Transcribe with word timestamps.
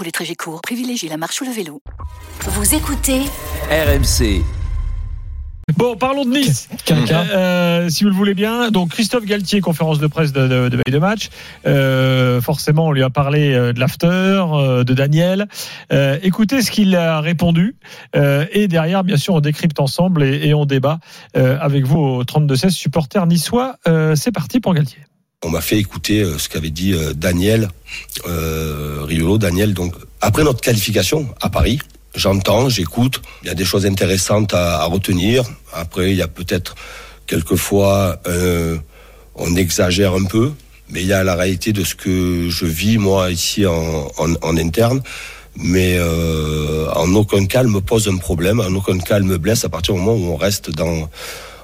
Pour 0.00 0.06
les 0.06 0.12
trajets 0.12 0.34
courts, 0.34 0.62
privilégiez 0.62 1.10
la 1.10 1.18
marche 1.18 1.42
ou 1.42 1.44
le 1.44 1.50
vélo. 1.50 1.82
Vous 2.46 2.74
écoutez 2.74 3.20
RMC. 3.70 4.42
Bon, 5.76 5.94
parlons 5.94 6.24
de 6.24 6.30
Nice. 6.30 6.70
Quelqu'un 6.86 7.26
Euh, 7.34 7.90
si 7.90 8.04
vous 8.04 8.08
le 8.08 8.16
voulez 8.16 8.32
bien. 8.32 8.70
Donc, 8.70 8.92
Christophe 8.92 9.26
Galtier, 9.26 9.60
conférence 9.60 9.98
de 9.98 10.06
presse 10.06 10.32
de, 10.32 10.48
de, 10.48 10.68
de 10.70 10.76
veille 10.76 10.90
de 10.90 10.98
match. 10.98 11.28
Euh, 11.66 12.40
forcément, 12.40 12.86
on 12.86 12.92
lui 12.92 13.02
a 13.02 13.10
parlé 13.10 13.52
euh, 13.52 13.74
de 13.74 13.80
l'after, 13.80 14.06
euh, 14.08 14.84
de 14.84 14.94
Daniel. 14.94 15.48
Euh, 15.92 16.18
écoutez 16.22 16.62
ce 16.62 16.70
qu'il 16.70 16.96
a 16.96 17.20
répondu. 17.20 17.76
Euh, 18.16 18.46
et 18.52 18.68
derrière, 18.68 19.04
bien 19.04 19.18
sûr, 19.18 19.34
on 19.34 19.40
décrypte 19.40 19.80
ensemble 19.80 20.22
et, 20.22 20.46
et 20.48 20.54
on 20.54 20.64
débat 20.64 20.98
euh, 21.36 21.58
avec 21.60 21.84
vous 21.84 21.98
au 21.98 22.24
32-16 22.24 22.70
supporters 22.70 23.26
niçois. 23.26 23.76
Euh, 23.86 24.14
C'est 24.14 24.32
parti 24.32 24.60
pour 24.60 24.72
Galtier. 24.72 25.00
On 25.42 25.48
m'a 25.48 25.62
fait 25.62 25.78
écouter 25.78 26.20
euh, 26.20 26.36
ce 26.36 26.50
qu'avait 26.50 26.68
dit 26.68 26.92
euh, 26.92 27.14
Daniel 27.14 27.70
euh, 28.26 28.98
Riolo. 29.04 29.38
Daniel, 29.38 29.72
donc 29.72 29.94
après 30.20 30.44
notre 30.44 30.60
qualification 30.60 31.30
à 31.40 31.48
Paris, 31.48 31.78
j'entends, 32.14 32.68
j'écoute. 32.68 33.22
Il 33.42 33.48
y 33.48 33.50
a 33.50 33.54
des 33.54 33.64
choses 33.64 33.86
intéressantes 33.86 34.52
à, 34.52 34.84
retenir. 34.84 35.44
Après, 35.72 36.10
il 36.10 36.18
y 36.18 36.20
a 36.20 36.28
peut-être 36.28 36.74
quelquefois 37.26 38.20
euh, 38.26 38.76
on 39.34 39.56
exagère 39.56 40.12
un 40.12 40.24
peu, 40.24 40.52
mais 40.90 41.00
il 41.00 41.06
y 41.06 41.14
a 41.14 41.24
la 41.24 41.36
réalité 41.36 41.72
de 41.72 41.84
ce 41.84 41.94
que 41.94 42.50
je 42.50 42.66
vis 42.66 42.98
moi 42.98 43.30
ici 43.30 43.64
en, 43.64 44.10
interne. 44.58 45.00
Mais 45.56 45.96
euh, 45.98 46.90
en 46.92 47.14
aucun 47.14 47.46
cas, 47.46 47.62
elle 47.62 47.68
me 47.68 47.80
pose 47.80 48.08
un 48.08 48.18
problème, 48.18 48.60
en 48.60 48.74
aucun 48.74 48.98
cas, 48.98 49.18
me 49.20 49.38
blesse 49.38 49.64
à 49.64 49.70
partir 49.70 49.94
du 49.94 50.00
moment 50.00 50.16
où 50.16 50.34
on 50.34 50.36
reste 50.36 50.70
dans, 50.70 51.08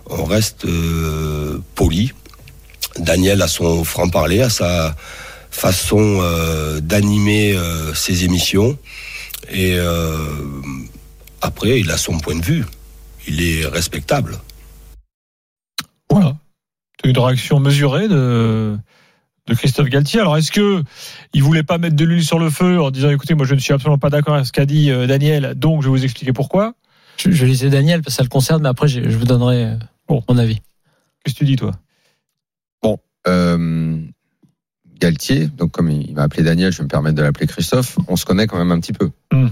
on 0.09 0.25
reste 0.25 0.65
euh, 0.65 1.59
poli. 1.75 2.13
Daniel 2.99 3.43
a 3.43 3.49
son 3.49 3.85
franc-parler, 3.85 4.43
à 4.43 4.51
sa 4.51 4.95
façon 5.51 6.19
euh, 6.21 6.81
d'animer 6.81 7.55
euh, 7.57 7.95
ses 7.95 8.25
émissions. 8.25 8.79
Et 9.51 9.75
euh, 9.79 10.17
après, 11.41 11.81
il 11.81 11.91
a 11.91 11.97
son 11.97 12.19
point 12.19 12.37
de 12.37 12.45
vue. 12.45 12.65
Il 13.29 13.43
est 13.43 13.67
respectable. 13.67 14.39
Voilà. 16.11 16.37
C'est 17.03 17.11
une 17.11 17.19
réaction 17.19 17.61
mesurée 17.61 18.09
de, 18.09 18.77
de 19.47 19.55
Christophe 19.55 19.89
Galtier. 19.89 20.21
Alors, 20.21 20.37
est-ce 20.37 20.51
que 20.51 20.83
il 21.33 21.43
voulait 21.43 21.63
pas 21.63 21.79
mettre 21.79 21.97
de 21.97 22.05
l'huile 22.05 22.25
sur 22.25 22.39
le 22.39 22.51
feu 22.51 22.81
en 22.81 22.91
disant, 22.91 23.11
écoutez, 23.11 23.35
moi, 23.35 23.47
je 23.47 23.55
ne 23.55 23.61
suis 23.61 23.73
absolument 23.73 23.99
pas 23.99 24.11
d'accord 24.11 24.35
avec 24.35 24.47
ce 24.47 24.53
qu'a 24.53 24.67
dit 24.67 24.91
euh, 24.91 25.07
Daniel, 25.07 25.55
donc 25.57 25.83
je 25.83 25.89
vais 25.89 25.97
vous 25.97 26.05
expliquer 26.05 26.33
pourquoi? 26.33 26.75
je, 27.19 27.31
je 27.31 27.45
vais 27.45 27.51
laisser 27.51 27.71
Daniel 27.71 28.03
parce 28.03 28.15
que 28.15 28.17
ça 28.19 28.23
le 28.23 28.29
concerne, 28.29 28.63
mais 28.63 28.69
après 28.69 28.89
je, 28.89 29.09
je 29.09 29.17
vous 29.17 29.25
donnerai 29.25 29.65
euh, 29.65 29.77
Bon. 30.09 30.23
mon 30.29 30.37
avis. 30.39 30.61
Qu'est-ce 31.25 31.35
que 31.35 31.39
tu 31.41 31.45
dis, 31.45 31.57
toi? 31.57 31.73
Euh, 33.29 34.01
Galtier, 34.99 35.49
donc 35.49 35.73
comme 35.73 35.91
il 35.91 36.15
m'a 36.15 36.23
appelé 36.23 36.43
Daniel, 36.43 36.73
je 36.73 36.79
vais 36.79 36.85
me 36.85 36.89
permettre 36.89 37.17
de 37.17 37.23
l'appeler 37.23 37.47
Christophe, 37.47 37.99
on 38.09 38.17
se 38.17 38.25
connaît 38.25 38.47
quand 38.47 38.57
même 38.57 38.73
un 38.73 38.81
petit 38.81 38.95
peu. 38.95 39.11
Hmm. 39.31 39.49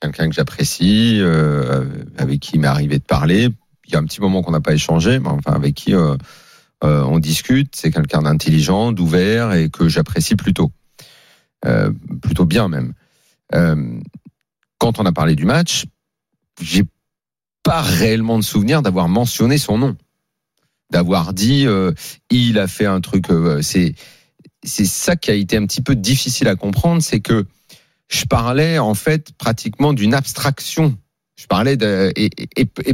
Quelqu'un 0.00 0.28
que 0.30 0.34
j'apprécie, 0.34 1.18
euh, 1.20 1.84
avec 2.16 2.40
qui 2.40 2.52
il 2.54 2.60
m'est 2.60 2.66
arrivé 2.66 2.98
de 2.98 3.04
parler. 3.04 3.50
Il 3.86 3.92
y 3.92 3.96
a 3.96 3.98
un 3.98 4.04
petit 4.04 4.22
moment 4.22 4.42
qu'on 4.42 4.52
n'a 4.52 4.62
pas 4.62 4.72
échangé, 4.72 5.18
mais 5.18 5.28
enfin 5.28 5.52
avec 5.52 5.74
qui 5.74 5.94
euh, 5.94 6.16
on 6.82 7.18
discute. 7.18 7.76
C'est 7.76 7.90
quelqu'un 7.90 8.22
d'intelligent, 8.22 8.92
d'ouvert 8.92 9.52
et 9.52 9.68
que 9.68 9.88
j'apprécie 9.88 10.36
plutôt. 10.36 10.72
Plutôt 12.22 12.46
bien 12.46 12.68
même. 12.68 12.94
Quand 14.78 14.98
on 14.98 15.04
a 15.04 15.12
parlé 15.12 15.34
du 15.34 15.44
match, 15.44 15.84
j'ai 16.62 16.84
pas 17.62 17.82
réellement 17.82 18.38
de 18.38 18.44
souvenir 18.44 18.80
d'avoir 18.80 19.08
mentionné 19.08 19.58
son 19.58 19.76
nom 19.76 19.96
d'avoir 20.90 21.32
dit 21.32 21.66
euh, 21.66 21.92
il 22.30 22.58
a 22.58 22.66
fait 22.66 22.86
un 22.86 23.00
truc 23.00 23.30
euh, 23.30 23.62
c'est 23.62 23.94
c'est 24.62 24.84
ça 24.84 25.16
qui 25.16 25.30
a 25.30 25.34
été 25.34 25.56
un 25.56 25.66
petit 25.66 25.80
peu 25.80 25.94
difficile 25.94 26.48
à 26.48 26.56
comprendre 26.56 27.02
c'est 27.02 27.20
que 27.20 27.46
je 28.08 28.24
parlais 28.24 28.78
en 28.78 28.94
fait 28.94 29.32
pratiquement 29.38 29.92
d'une 29.92 30.14
abstraction. 30.14 30.98
Je 31.36 31.46
parlais 31.46 31.76
de 31.76 32.12
et, 32.16 32.28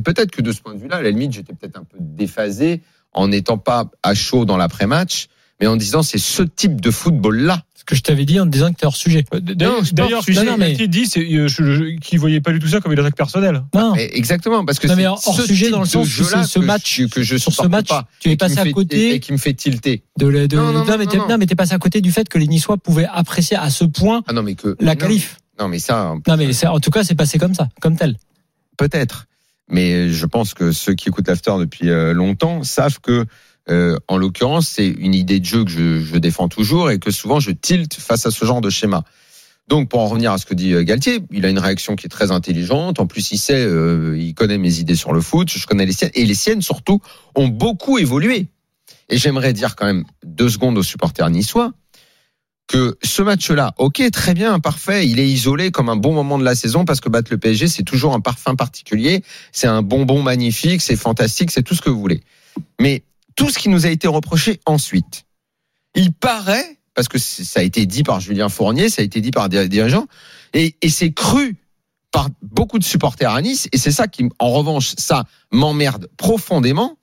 peut-être 0.01 0.31
que 0.31 0.43
de 0.43 0.53
ce 0.53 0.61
point 0.61 0.75
de 0.75 0.79
vue-là 0.79 0.97
à 0.97 1.03
la 1.03 1.11
limite 1.11 1.33
j'étais 1.33 1.55
peut-être 1.55 1.79
un 1.79 1.85
peu 1.85 1.97
déphasé 1.99 2.83
en 3.12 3.29
n'étant 3.29 3.59
pas 3.59 3.91
à 4.03 4.15
chaud 4.15 4.45
dans 4.45 4.56
l'après-match 4.56 5.29
mais 5.61 5.67
en 5.67 5.77
disant 5.77 6.03
c'est 6.03 6.19
ce 6.19 6.43
type 6.43 6.81
de 6.81 6.91
football 6.91 7.39
là 7.41 7.62
Ce 7.75 7.84
que 7.84 7.94
je 7.94 8.03
t'avais 8.03 8.25
dit 8.25 8.39
en 8.41 8.47
disant 8.47 8.72
que 8.72 8.78
t'es 8.78 8.87
hors 8.87 8.97
sujet. 8.97 9.25
Euh, 9.33 9.41
D'ailleurs, 9.41 9.83
d'ailleurs, 10.27 10.59
mais- 10.59 10.69
Galtier 10.71 10.89
dit, 10.89 11.06
c'est 11.06 11.21
euh, 11.21 11.97
qu'il 12.00 12.19
voyait 12.19 12.41
pas 12.41 12.53
du 12.53 12.59
tout 12.59 12.67
ça 12.69 12.81
comme 12.81 12.93
une 12.93 12.99
attaque 12.99 13.15
personnelle. 13.17 13.62
Non. 13.75 13.94
exactement 13.94 14.65
parce 14.65 14.78
que 14.81 14.89
Non, 14.89 14.97
mais 14.97 15.06
hors 15.06 15.19
ce 15.22 15.47
sujet 15.47 15.71
dans 15.71 15.81
le 15.81 15.87
sens 15.87 16.06
où 16.06 16.25
ce- 16.25 16.43
ce 16.44 16.59
que 16.59 16.65
match- 16.65 16.97
je, 17.03 17.06
que 17.06 17.22
je 17.22 17.37
sur 17.37 17.53
ce 17.53 17.67
match, 17.67 17.89
pas, 17.89 18.09
tu 18.21 18.28
es 18.28 18.33
qui 18.33 18.37
passé 18.37 18.59
à 18.59 18.71
côté- 18.72 19.15
et 19.15 19.21
qui 19.21 19.33
me 19.33 19.37
fait 19.39 19.55
tilter 19.55 20.03
De, 20.19 20.27
le- 20.27 20.49
de- 20.49 20.56
Non, 20.56 20.72
non, 20.72 20.84
non, 20.84 20.99
mais 20.99 21.06
t'es- 21.06 21.17
non. 21.19 21.28
non, 21.28 21.39
mais 21.39 21.47
t'es 21.47 21.55
passé 21.55 21.75
à 21.75 21.78
côté 21.78 22.00
du 22.00 22.11
fait 22.12 22.28
que 22.28 22.38
les 22.38 22.49
Niçois 22.49 22.77
pouvaient 22.77 23.06
apprécier 23.12 23.56
à 23.56 23.71
ce 23.71 23.84
point 23.84 24.23
ah 24.27 24.33
non 24.33 24.43
mais 24.43 24.55
que 24.56 24.77
la 24.81 24.97
qualif. 24.97 25.37
non 25.61 25.69
mais 25.69 25.78
ça 25.78 26.15
Non, 26.27 26.37
mais 26.37 26.67
en 26.67 26.81
tout 26.81 26.91
cas, 26.91 27.05
c'est 27.05 27.15
passé 27.15 27.38
comme 27.38 27.55
ça, 27.55 27.69
comme 27.81 27.97
tel. 27.97 28.17
Peut-être. 28.77 29.27
Mais 29.69 30.11
je 30.11 30.27
pense 30.27 30.55
que 30.55 30.71
ceux 30.73 30.94
qui 30.94 31.09
écoutent 31.09 31.27
l'after 31.28 31.53
depuis 31.59 31.88
euh, 31.88 32.12
longtemps 32.12 32.62
savent 32.62 33.00
que, 33.00 33.25
euh, 33.69 33.99
en 34.09 34.16
l'occurrence, 34.16 34.69
c'est 34.69 34.87
une 34.87 35.15
idée 35.15 35.41
de 35.41 35.44
jeu 35.44 35.65
que 35.65 35.71
je, 35.71 36.16
défends 36.19 36.49
toujours 36.49 36.91
et 36.91 36.99
que 36.99 37.10
souvent 37.10 37.41
je 37.41 37.50
tilte 37.50 37.94
face 37.94 38.27
à 38.27 38.31
ce 38.31 38.44
genre 38.44 38.60
de 38.60 38.71
schéma. 38.71 39.04
Donc, 39.69 39.88
pour 39.88 39.99
en 39.99 40.06
revenir 40.06 40.31
à 40.31 40.38
ce 40.38 40.47
que 40.47 40.54
dit 40.54 40.72
euh, 40.72 40.84
Galtier, 40.84 41.19
il 41.32 41.44
a 41.44 41.49
une 41.49 41.59
réaction 41.59 41.97
qui 41.97 42.06
est 42.06 42.10
très 42.10 42.31
intelligente. 42.31 43.00
En 43.00 43.06
plus, 43.06 43.32
il 43.32 43.38
sait, 43.38 43.65
euh, 43.65 44.16
il 44.16 44.34
connaît 44.34 44.59
mes 44.59 44.78
idées 44.78 44.94
sur 44.94 45.12
le 45.12 45.21
foot. 45.21 45.50
Je 45.50 45.66
connais 45.66 45.87
les 45.87 45.93
siennes 45.93 46.12
et 46.15 46.25
les 46.25 46.34
siennes 46.34 46.62
surtout 46.62 47.00
ont 47.34 47.49
beaucoup 47.49 47.99
évolué. 47.99 48.47
Et 49.09 49.19
j'aimerais 49.19 49.53
dire 49.53 49.75
quand 49.75 49.87
même 49.87 50.05
deux 50.25 50.49
secondes 50.49 50.78
aux 50.78 50.84
supporters 50.84 51.28
niçois 51.31 51.72
que 52.69 52.97
ce 53.03 53.22
match-là, 53.22 53.75
ok, 53.78 54.03
très 54.10 54.34
bien, 54.34 54.59
parfait, 54.59 55.06
il 55.06 55.21
est 55.21 55.28
isolé 55.28 55.71
comme 55.71 55.88
un 55.88 55.97
bon 55.97 56.12
moment 56.12 56.37
de 56.38 56.44
la 56.44 56.56
saison 56.56 56.84
parce 56.84 57.00
que 57.00 57.09
battre 57.09 57.31
le 57.31 57.38
PSG, 57.38 57.69
c'est 57.69 57.84
toujours 57.84 58.12
un 58.12 58.21
parfum 58.21 58.56
particulier, 58.56 59.22
c'est 59.53 59.69
un 59.69 59.82
bonbon 59.82 60.22
magnifique, 60.22 60.82
c'est 60.82 60.97
fantastique, 60.97 61.53
c'est 61.53 61.62
tout 61.62 61.75
ce 61.75 61.82
que 61.82 61.91
vous 61.91 62.00
voulez. 62.00 62.22
Mais 62.81 63.05
tout 63.37 63.51
ce 63.51 63.59
qui 63.59 63.69
nous 63.69 63.87
a 63.87 63.91
été 63.91 64.09
reproché 64.09 64.61
ensuite, 64.67 65.25
il 65.95 66.13
paraît, 66.13 66.79
parce 66.95 67.09
que 67.09 67.19
ça 67.19 67.61
a 67.61 67.63
été 67.63 67.87
dit 67.87 68.03
par 68.03 68.21
Julien 68.21 68.49
Fournier, 68.49 68.89
ça 68.89 69.03
a 69.03 69.05
été 69.05 69.21
dit 69.21 69.31
par 69.31 69.49
des 69.49 69.69
dirigeants, 69.69 70.07
et, 70.55 70.75
c'est 70.89 71.13
cru 71.13 71.57
par 72.11 72.31
beaucoup 72.43 72.79
de 72.79 72.85
supporters 72.85 73.31
à 73.31 73.43
Nice, 73.43 73.69
et 73.73 73.79
c'est 73.79 73.93
ça 73.93 74.09
qui, 74.09 74.29
en 74.39 74.51
revanche, 74.51 74.95
ça 74.97 75.25
m'emmerde 75.53 76.09
profondément, 76.17 76.97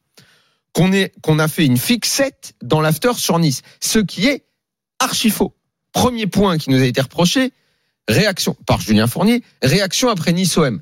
qu'on 0.73 1.39
a 1.39 1.47
fait 1.47 1.65
une 1.67 1.77
fixette 1.77 2.55
dans 2.63 2.81
l'after 2.81 3.13
sur 3.13 3.37
Nice, 3.37 3.61
ce 3.79 3.99
qui 3.99 4.25
est 4.25 4.45
archi 4.97 5.29
faux. 5.29 5.55
Premier 5.91 6.25
point 6.25 6.57
qui 6.57 6.71
nous 6.71 6.81
a 6.81 6.85
été 6.85 6.99
reproché, 6.99 7.51
réaction 8.07 8.57
par 8.65 8.81
Julien 8.81 9.05
Fournier, 9.05 9.43
réaction 9.61 10.09
après 10.09 10.33
Nice 10.33 10.57
OM. 10.57 10.81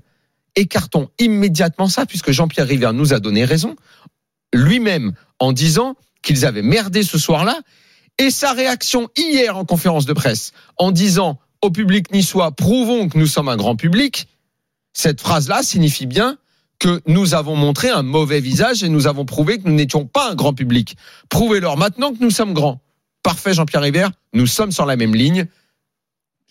Écartons 0.55 1.09
immédiatement 1.19 1.89
ça 1.89 2.05
puisque 2.05 2.31
Jean-Pierre 2.31 2.67
River 2.67 2.91
nous 2.93 3.13
a 3.13 3.19
donné 3.19 3.43
raison 3.43 3.75
lui-même 4.53 5.13
en 5.41 5.51
disant 5.51 5.95
qu'ils 6.21 6.45
avaient 6.45 6.61
merdé 6.61 7.03
ce 7.03 7.17
soir-là 7.17 7.59
et 8.19 8.29
sa 8.29 8.53
réaction 8.53 9.09
hier 9.17 9.57
en 9.57 9.65
conférence 9.65 10.05
de 10.05 10.13
presse 10.13 10.53
en 10.77 10.91
disant 10.91 11.39
au 11.63 11.71
public 11.71 12.11
niçois 12.11 12.51
prouvons 12.51 13.09
que 13.09 13.17
nous 13.17 13.25
sommes 13.25 13.49
un 13.49 13.57
grand 13.57 13.75
public. 13.75 14.27
Cette 14.93 15.19
phrase-là 15.19 15.63
signifie 15.63 16.05
bien 16.05 16.37
que 16.77 17.01
nous 17.07 17.33
avons 17.33 17.55
montré 17.55 17.89
un 17.89 18.03
mauvais 18.03 18.39
visage 18.39 18.83
et 18.83 18.89
nous 18.89 19.07
avons 19.07 19.25
prouvé 19.25 19.57
que 19.57 19.67
nous 19.67 19.73
n'étions 19.73 20.05
pas 20.05 20.31
un 20.31 20.35
grand 20.35 20.53
public. 20.53 20.95
Prouvez-leur 21.29 21.75
maintenant 21.75 22.13
que 22.13 22.19
nous 22.21 22.31
sommes 22.31 22.53
grands. 22.53 22.79
Parfait, 23.23 23.53
Jean-Pierre 23.53 23.81
River. 23.81 24.07
Nous 24.33 24.47
sommes 24.47 24.71
sur 24.71 24.85
la 24.85 24.95
même 24.95 25.15
ligne. 25.15 25.47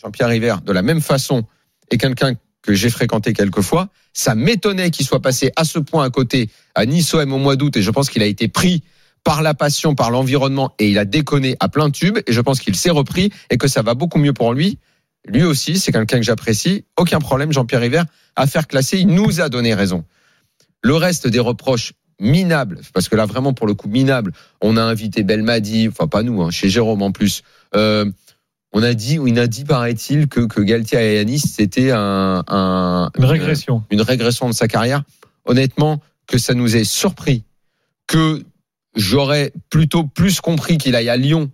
Jean-Pierre 0.02 0.28
River, 0.28 0.56
de 0.64 0.72
la 0.72 0.82
même 0.82 1.00
façon, 1.00 1.44
est 1.90 1.98
quelqu'un 1.98 2.34
que 2.62 2.74
j'ai 2.74 2.90
fréquenté 2.90 3.32
quelques 3.32 3.60
fois. 3.60 3.88
Ça 4.12 4.34
m'étonnait 4.34 4.90
qu'il 4.90 5.06
soit 5.06 5.20
passé 5.20 5.52
à 5.56 5.64
ce 5.64 5.78
point 5.78 6.04
à 6.04 6.10
côté 6.10 6.50
à 6.74 6.86
Nice 6.86 7.12
OM 7.14 7.32
au 7.32 7.38
mois 7.38 7.56
d'août 7.56 7.76
et 7.76 7.82
je 7.82 7.90
pense 7.90 8.10
qu'il 8.10 8.22
a 8.22 8.26
été 8.26 8.48
pris 8.48 8.82
par 9.24 9.42
la 9.42 9.54
passion, 9.54 9.94
par 9.94 10.10
l'environnement 10.10 10.74
et 10.78 10.88
il 10.88 10.98
a 10.98 11.04
déconné 11.04 11.56
à 11.60 11.68
plein 11.68 11.90
tube 11.90 12.18
et 12.26 12.32
je 12.32 12.40
pense 12.40 12.60
qu'il 12.60 12.76
s'est 12.76 12.90
repris 12.90 13.30
et 13.50 13.58
que 13.58 13.68
ça 13.68 13.82
va 13.82 13.94
beaucoup 13.94 14.18
mieux 14.18 14.32
pour 14.32 14.52
lui. 14.52 14.78
Lui 15.26 15.44
aussi, 15.44 15.78
c'est 15.78 15.92
quelqu'un 15.92 16.16
que 16.16 16.24
j'apprécie. 16.24 16.84
Aucun 16.96 17.18
problème, 17.18 17.52
Jean-Pierre 17.52 17.82
River, 17.82 18.02
à 18.36 18.46
faire 18.46 18.66
classer. 18.66 18.98
Il 18.98 19.08
nous 19.08 19.40
a 19.40 19.48
donné 19.48 19.74
raison. 19.74 20.04
Le 20.82 20.94
reste 20.94 21.26
des 21.26 21.40
reproches 21.40 21.92
minables, 22.20 22.80
parce 22.92 23.08
que 23.08 23.16
là 23.16 23.26
vraiment 23.26 23.52
pour 23.54 23.66
le 23.66 23.74
coup 23.74 23.88
minable, 23.88 24.32
on 24.60 24.76
a 24.76 24.82
invité 24.82 25.22
Belmadi, 25.22 25.88
enfin 25.88 26.06
pas 26.06 26.22
nous, 26.22 26.42
hein, 26.42 26.50
chez 26.50 26.68
Jérôme 26.68 27.02
en 27.02 27.12
plus. 27.12 27.42
Euh, 27.74 28.10
on 28.72 28.82
a 28.82 28.94
dit, 28.94 29.18
ou 29.18 29.26
il 29.26 29.38
a 29.38 29.46
dit, 29.46 29.64
paraît-il, 29.64 30.28
que, 30.28 30.40
que 30.40 30.60
Galtier 30.60 31.18
à 31.18 31.24
Nice, 31.24 31.54
c'était 31.56 31.90
un, 31.90 32.44
un, 32.46 33.10
Une 33.18 33.24
régression. 33.24 33.82
une 33.90 34.02
régression 34.02 34.48
de 34.48 34.54
sa 34.54 34.68
carrière. 34.68 35.02
Honnêtement, 35.44 36.00
que 36.26 36.38
ça 36.38 36.54
nous 36.54 36.76
ait 36.76 36.84
surpris, 36.84 37.42
que 38.06 38.44
j'aurais 38.94 39.52
plutôt 39.70 40.04
plus 40.04 40.40
compris 40.40 40.78
qu'il 40.78 40.94
aille 40.94 41.08
à 41.08 41.16
Lyon 41.16 41.50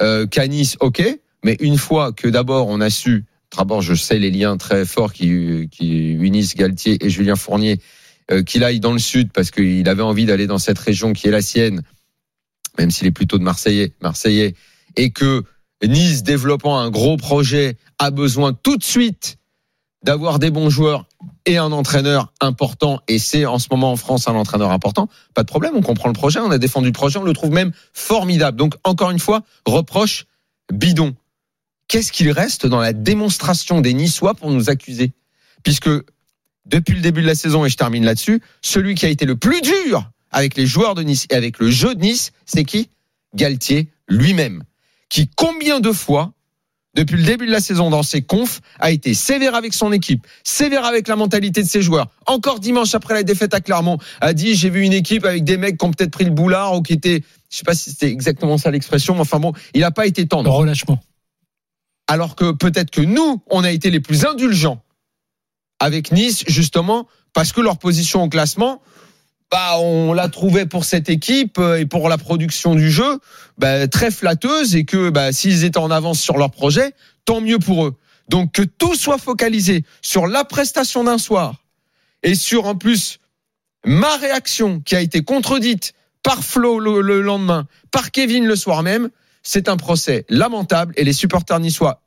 euh, 0.00 0.26
qu'à 0.26 0.46
Nice, 0.46 0.76
ok. 0.80 1.02
Mais 1.44 1.56
une 1.60 1.78
fois 1.78 2.12
que 2.12 2.28
d'abord 2.28 2.68
on 2.68 2.80
a 2.80 2.90
su, 2.90 3.24
d'abord 3.56 3.82
je 3.82 3.94
sais 3.94 4.18
les 4.18 4.30
liens 4.30 4.56
très 4.56 4.84
forts 4.84 5.12
qui, 5.12 5.68
qui 5.70 6.12
unissent 6.12 6.54
Galtier 6.54 7.04
et 7.04 7.10
Julien 7.10 7.36
Fournier, 7.36 7.80
euh, 8.30 8.42
qu'il 8.42 8.62
aille 8.62 8.80
dans 8.80 8.92
le 8.92 8.98
sud 8.98 9.32
parce 9.32 9.50
qu'il 9.50 9.88
avait 9.88 10.02
envie 10.02 10.26
d'aller 10.26 10.46
dans 10.46 10.58
cette 10.58 10.78
région 10.78 11.12
qui 11.12 11.28
est 11.28 11.32
la 11.32 11.42
sienne, 11.42 11.82
même 12.78 12.90
s'il 12.90 13.06
est 13.06 13.12
plutôt 13.12 13.38
de 13.38 13.42
Marseillais, 13.42 13.92
Marseillais, 14.00 14.54
et 14.96 15.10
que 15.10 15.42
Nice 15.82 16.22
développant 16.22 16.78
un 16.78 16.90
gros 16.90 17.16
projet 17.16 17.76
a 17.98 18.10
besoin 18.10 18.52
tout 18.52 18.76
de 18.76 18.84
suite 18.84 19.38
d'avoir 20.04 20.38
des 20.38 20.50
bons 20.50 20.70
joueurs 20.70 21.06
et 21.46 21.58
un 21.58 21.70
entraîneur 21.70 22.32
important, 22.40 23.00
et 23.08 23.18
c'est 23.18 23.46
en 23.46 23.58
ce 23.58 23.68
moment 23.70 23.92
en 23.92 23.96
France 23.96 24.26
un 24.26 24.34
entraîneur 24.34 24.70
important, 24.70 25.08
pas 25.34 25.42
de 25.42 25.48
problème, 25.48 25.74
on 25.76 25.82
comprend 25.82 26.08
le 26.08 26.14
projet, 26.14 26.40
on 26.40 26.50
a 26.50 26.58
défendu 26.58 26.88
le 26.88 26.92
projet, 26.92 27.18
on 27.18 27.24
le 27.24 27.32
trouve 27.32 27.52
même 27.52 27.72
formidable. 27.92 28.56
Donc 28.56 28.74
encore 28.84 29.10
une 29.10 29.20
fois, 29.20 29.42
reproche 29.64 30.26
bidon. 30.72 31.14
Qu'est-ce 31.88 32.10
qu'il 32.10 32.30
reste 32.30 32.66
dans 32.66 32.80
la 32.80 32.92
démonstration 32.92 33.80
des 33.80 33.92
Niçois 33.92 34.34
pour 34.34 34.50
nous 34.50 34.70
accuser? 34.70 35.12
Puisque 35.62 35.90
depuis 36.66 36.94
le 36.94 37.00
début 37.00 37.22
de 37.22 37.26
la 37.26 37.34
saison, 37.34 37.64
et 37.64 37.68
je 37.68 37.76
termine 37.76 38.04
là-dessus, 38.04 38.40
celui 38.60 38.94
qui 38.94 39.06
a 39.06 39.08
été 39.08 39.24
le 39.24 39.36
plus 39.36 39.60
dur 39.60 40.10
avec 40.30 40.56
les 40.56 40.66
joueurs 40.66 40.94
de 40.94 41.02
Nice 41.02 41.26
et 41.30 41.34
avec 41.34 41.58
le 41.58 41.70
jeu 41.70 41.94
de 41.94 42.00
Nice, 42.00 42.32
c'est 42.46 42.64
qui? 42.64 42.88
Galtier 43.34 43.90
lui-même. 44.08 44.64
Qui 45.12 45.28
combien 45.28 45.80
de 45.80 45.92
fois 45.92 46.32
depuis 46.94 47.16
le 47.16 47.22
début 47.22 47.46
de 47.46 47.52
la 47.52 47.60
saison 47.60 47.90
dans 47.90 48.02
ses 48.02 48.22
confs, 48.22 48.60
a 48.78 48.90
été 48.90 49.12
sévère 49.14 49.54
avec 49.54 49.72
son 49.74 49.92
équipe, 49.92 50.26
sévère 50.42 50.84
avec 50.86 51.06
la 51.08 51.16
mentalité 51.16 51.62
de 51.62 51.68
ses 51.68 51.80
joueurs. 51.80 52.08
Encore 52.26 52.60
dimanche 52.60 52.94
après 52.94 53.14
la 53.14 53.22
défaite 53.22 53.52
à 53.54 53.60
Clermont, 53.60 53.98
a 54.20 54.32
dit 54.34 54.54
j'ai 54.54 54.68
vu 54.70 54.82
une 54.82 54.92
équipe 54.92 55.24
avec 55.24 55.44
des 55.44 55.56
mecs 55.58 55.78
qui 55.78 55.84
ont 55.84 55.90
peut-être 55.90 56.10
pris 56.10 56.24
le 56.24 56.30
boulard 56.30 56.74
ou 56.74 56.82
qui 56.82 56.94
étaient, 56.94 57.22
je 57.50 57.56
sais 57.56 57.64
pas 57.64 57.74
si 57.74 57.90
c'était 57.90 58.08
exactement 58.08 58.56
ça 58.58 58.70
l'expression, 58.70 59.14
mais 59.14 59.20
enfin 59.20 59.38
bon, 59.38 59.52
il 59.74 59.80
n'a 59.80 59.90
pas 59.90 60.06
été 60.06 60.22
Le 60.22 60.28
tendre. 60.28 60.50
relâchement. 60.50 60.98
Alors 62.08 62.34
que 62.34 62.52
peut-être 62.52 62.90
que 62.90 63.02
nous, 63.02 63.42
on 63.50 63.64
a 63.64 63.70
été 63.70 63.90
les 63.90 64.00
plus 64.00 64.24
indulgents 64.24 64.82
avec 65.78 66.12
Nice, 66.12 66.44
justement, 66.46 67.06
parce 67.34 67.52
que 67.52 67.60
leur 67.60 67.78
position 67.78 68.22
au 68.22 68.28
classement, 68.28 68.80
bah, 69.52 69.76
on 69.78 70.14
l'a 70.14 70.30
trouvé 70.30 70.64
pour 70.64 70.86
cette 70.86 71.10
équipe 71.10 71.58
euh, 71.58 71.78
et 71.78 71.84
pour 71.84 72.08
la 72.08 72.16
production 72.16 72.74
du 72.74 72.90
jeu 72.90 73.20
bah, 73.58 73.86
très 73.86 74.10
flatteuse 74.10 74.74
et 74.74 74.86
que 74.86 75.10
bah, 75.10 75.30
s'ils 75.30 75.64
étaient 75.64 75.78
en 75.78 75.90
avance 75.90 76.20
sur 76.20 76.38
leur 76.38 76.50
projet, 76.50 76.94
tant 77.26 77.42
mieux 77.42 77.58
pour 77.58 77.84
eux. 77.84 77.94
Donc 78.30 78.52
que 78.52 78.62
tout 78.62 78.94
soit 78.94 79.18
focalisé 79.18 79.84
sur 80.00 80.26
la 80.26 80.44
prestation 80.44 81.04
d'un 81.04 81.18
soir 81.18 81.56
et 82.22 82.34
sur 82.34 82.64
en 82.64 82.76
plus 82.76 83.18
ma 83.84 84.16
réaction 84.16 84.80
qui 84.80 84.96
a 84.96 85.02
été 85.02 85.22
contredite 85.22 85.92
par 86.22 86.42
Flo 86.42 86.78
le, 86.78 87.02
le 87.02 87.20
lendemain, 87.20 87.66
par 87.90 88.10
Kevin 88.10 88.46
le 88.46 88.56
soir 88.56 88.82
même, 88.82 89.10
c'est 89.42 89.68
un 89.68 89.76
procès 89.76 90.24
lamentable 90.30 90.94
et 90.96 91.04
les 91.04 91.12
supporters 91.12 91.60
niçois, 91.60 92.00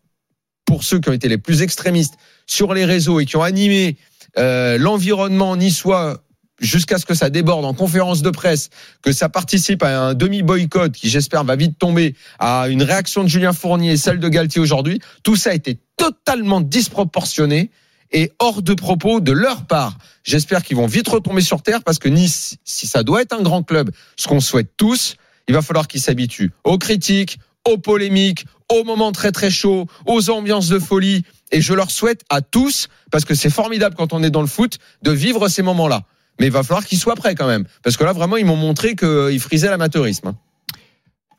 pour 0.66 0.84
ceux 0.84 1.00
qui 1.00 1.10
ont 1.10 1.14
été 1.14 1.28
les 1.28 1.38
plus 1.38 1.62
extrémistes 1.62 2.16
sur 2.48 2.74
les 2.74 2.86
réseaux 2.86 3.20
et 3.20 3.26
qui 3.26 3.36
ont 3.38 3.44
animé 3.44 3.98
euh, 4.38 4.80
l'environnement 4.80 5.56
niçois 5.56 6.25
jusqu'à 6.60 6.98
ce 6.98 7.06
que 7.06 7.14
ça 7.14 7.30
déborde 7.30 7.66
en 7.66 7.74
conférence 7.74 8.22
de 8.22 8.30
presse, 8.30 8.70
que 9.02 9.12
ça 9.12 9.30
participe 9.30 9.84
à 9.84 10.08
un 10.08 10.14
demi-boycott 10.14 10.92
qui, 10.92 11.10
j'espère, 11.10 11.44
va 11.44 11.56
vite 11.56 11.78
tomber, 11.78 12.16
à 12.40 12.68
une 12.70 12.84
réaction 12.84 13.24
de 13.24 13.30
Julien 13.30 13.54
Fournier 13.54 13.94
et 13.94 13.98
celle 13.98 14.20
de 14.20 14.30
Galtier 14.30 14.62
aujourd'hui, 14.62 15.00
tout 15.24 15.36
ça 15.36 15.52
a 15.52 15.54
été 15.54 15.80
totalement 15.98 16.62
disproportionné 16.62 17.72
et 18.12 18.32
hors 18.40 18.62
de 18.62 18.74
propos 18.74 19.20
de 19.20 19.32
leur 19.32 19.66
part. 19.66 19.98
J'espère 20.24 20.64
qu'ils 20.64 20.78
vont 20.78 20.88
vite 20.88 21.08
retomber 21.08 21.42
sur 21.42 21.62
terre 21.62 21.84
parce 21.84 22.00
que 22.00 22.10
Nice, 22.10 22.58
si 22.64 22.88
ça 22.88 23.04
doit 23.04 23.22
être 23.22 23.34
un 23.34 23.42
grand 23.42 23.64
club, 23.64 23.92
ce 24.16 24.28
qu'on 24.28 24.40
souhaite 24.40 24.72
tous, 24.78 25.16
il 25.48 25.54
va 25.54 25.62
falloir 25.62 25.88
qu'ils 25.88 26.02
s'habituent 26.02 26.52
aux 26.64 26.78
critiques, 26.78 27.40
aux 27.68 27.78
polémiques, 27.78 28.46
aux 28.72 28.84
moments 28.84 29.12
très 29.12 29.32
très 29.32 29.50
chauds, 29.50 29.88
aux 30.06 30.30
ambiances 30.30 30.70
de 30.70 30.80
folie. 30.80 31.24
Et 31.52 31.62
je 31.62 31.74
leur 31.74 31.92
souhaite 31.92 32.22
à 32.30 32.42
tous, 32.42 32.88
parce 33.12 33.26
que 33.26 33.36
c'est 33.36 33.50
formidable 33.50 33.96
quand 33.96 34.14
on 34.14 34.24
est 34.24 34.30
dans 34.30 34.42
le 34.42 34.48
foot, 34.48 34.78
de 35.02 35.12
vivre 35.12 35.48
ces 35.48 35.62
moments-là. 35.62 36.04
Mais 36.40 36.48
il 36.48 36.52
va 36.52 36.64
falloir 36.64 36.86
qu'ils 36.86 36.98
soient 36.98 37.16
prêts 37.16 37.36
quand 37.36 37.48
même. 37.48 37.66
Parce 37.84 37.96
que 37.98 38.04
là, 38.04 38.14
vraiment, 38.14 38.38
ils 38.38 38.46
m'ont 38.46 38.56
montré 38.58 38.96
qu'ils 38.96 39.40
frisaient 39.40 39.70
l'amateurisme. 39.70 40.28
hein. 40.30 40.36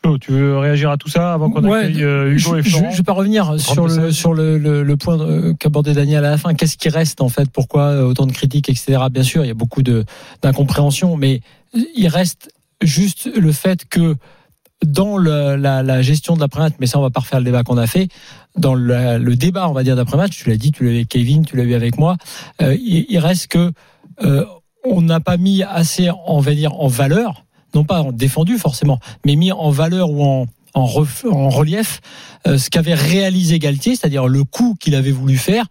Flo, 0.02 0.19
tu 0.19 0.31
veux 0.32 0.58
réagir 0.58 0.90
à 0.90 0.96
tout 0.98 1.08
ça 1.08 1.32
avant 1.32 1.50
qu'on 1.50 1.64
Ouais, 1.64 1.78
accueille 1.81 2.04
euh, 2.04 2.31
Hugo 2.32 2.54
je, 2.54 2.58
et 2.58 2.62
je, 2.62 2.69
Florent 2.70 2.90
je 2.93 2.96
vais 2.98 3.02
pas 3.02 3.12
revenir 3.12 3.58
sur 3.58 3.87
le 3.87 3.94
message. 3.96 4.12
sur 4.12 4.34
le, 4.34 4.58
le, 4.58 4.82
le 4.82 4.96
point 4.96 5.19
euh, 5.20 5.52
qu'abordait 5.58 5.94
Daniel 5.94 6.25
à 6.25 6.31
la 6.31 6.38
fin. 6.38 6.54
Qu'est-ce 6.54 6.76
qui 6.76 6.88
reste 6.90 7.20
en 7.20 7.28
fait? 7.28 7.50
Pourquoi 7.50 7.82
euh, 7.84 8.02
autant 8.04 8.26
de 8.26 8.32
critiques, 8.32 8.69
etc. 8.69 8.98
Bien 9.10 9.22
sûr, 9.22 9.44
il 9.44 9.48
y 9.48 9.50
a 9.50 9.54
beaucoup 9.54 9.82
d'incompréhension, 10.43 11.16
mais 11.16 11.40
il 11.94 12.08
reste 12.08 12.50
juste 12.82 13.28
le 13.37 13.52
fait 13.52 13.87
que 13.88 14.16
dans 14.84 15.16
le- 15.16 15.56
la, 15.56 15.82
la 15.82 16.02
gestion 16.02 16.34
de 16.37 16.40
l'après-match, 16.40 16.75
mais 16.78 16.87
ça 16.87 16.98
on 16.98 17.02
va 17.02 17.10
pas 17.10 17.20
refaire 17.20 17.38
le 17.38 17.44
débat 17.46 17.62
qu'on 17.62 17.78
a 17.78 17.87
fait, 17.87 18.08
dans 18.56 18.75
le, 18.75 19.19
le 19.19 19.34
débat 19.37 19.69
on 19.69 19.72
va 19.72 19.82
dire 19.82 19.96
d'après-match, 19.96 20.37
tu 20.37 20.50
l'as 20.50 20.56
dit, 20.58 20.70
tu 20.72 20.84
l'as 20.84 20.90
eu 20.90 20.94
avec 20.96 21.08
Kevin, 21.08 21.44
tu 21.44 21.56
l'as 21.56 21.64
eu 21.64 21.75
avec 21.75 21.98
moi, 21.98 22.16
euh, 22.60 22.75
il, 22.78 23.06
il 23.08 23.19
reste 23.19 23.48
que 23.48 23.72
euh, 24.22 24.44
on 24.91 25.03
n'a 25.03 25.21
pas 25.21 25.37
mis 25.37 25.62
assez, 25.62 26.11
on 26.27 26.41
va 26.41 26.55
dire, 26.55 26.79
en 26.81 26.88
valeur, 26.88 27.44
non 27.75 27.85
pas 27.85 28.03
en 28.03 28.12
défendu 28.12 28.59
forcément, 28.59 28.99
mais 29.25 29.37
mis 29.37 29.53
en 29.53 29.71
valeur 29.71 30.11
ou 30.11 30.47
en 30.75 31.49
relief 31.49 32.00
euh, 32.47 32.59
ce 32.59 32.71
qu'avait 32.71 32.94
réalisé 32.94 33.59
Galtier, 33.59 33.97
c'est-à-dire 33.97 34.29
le 34.29 34.44
coup 34.44 34.77
qu'il 34.79 34.94
avait 34.94 35.11
voulu 35.11 35.37
faire, 35.37 35.65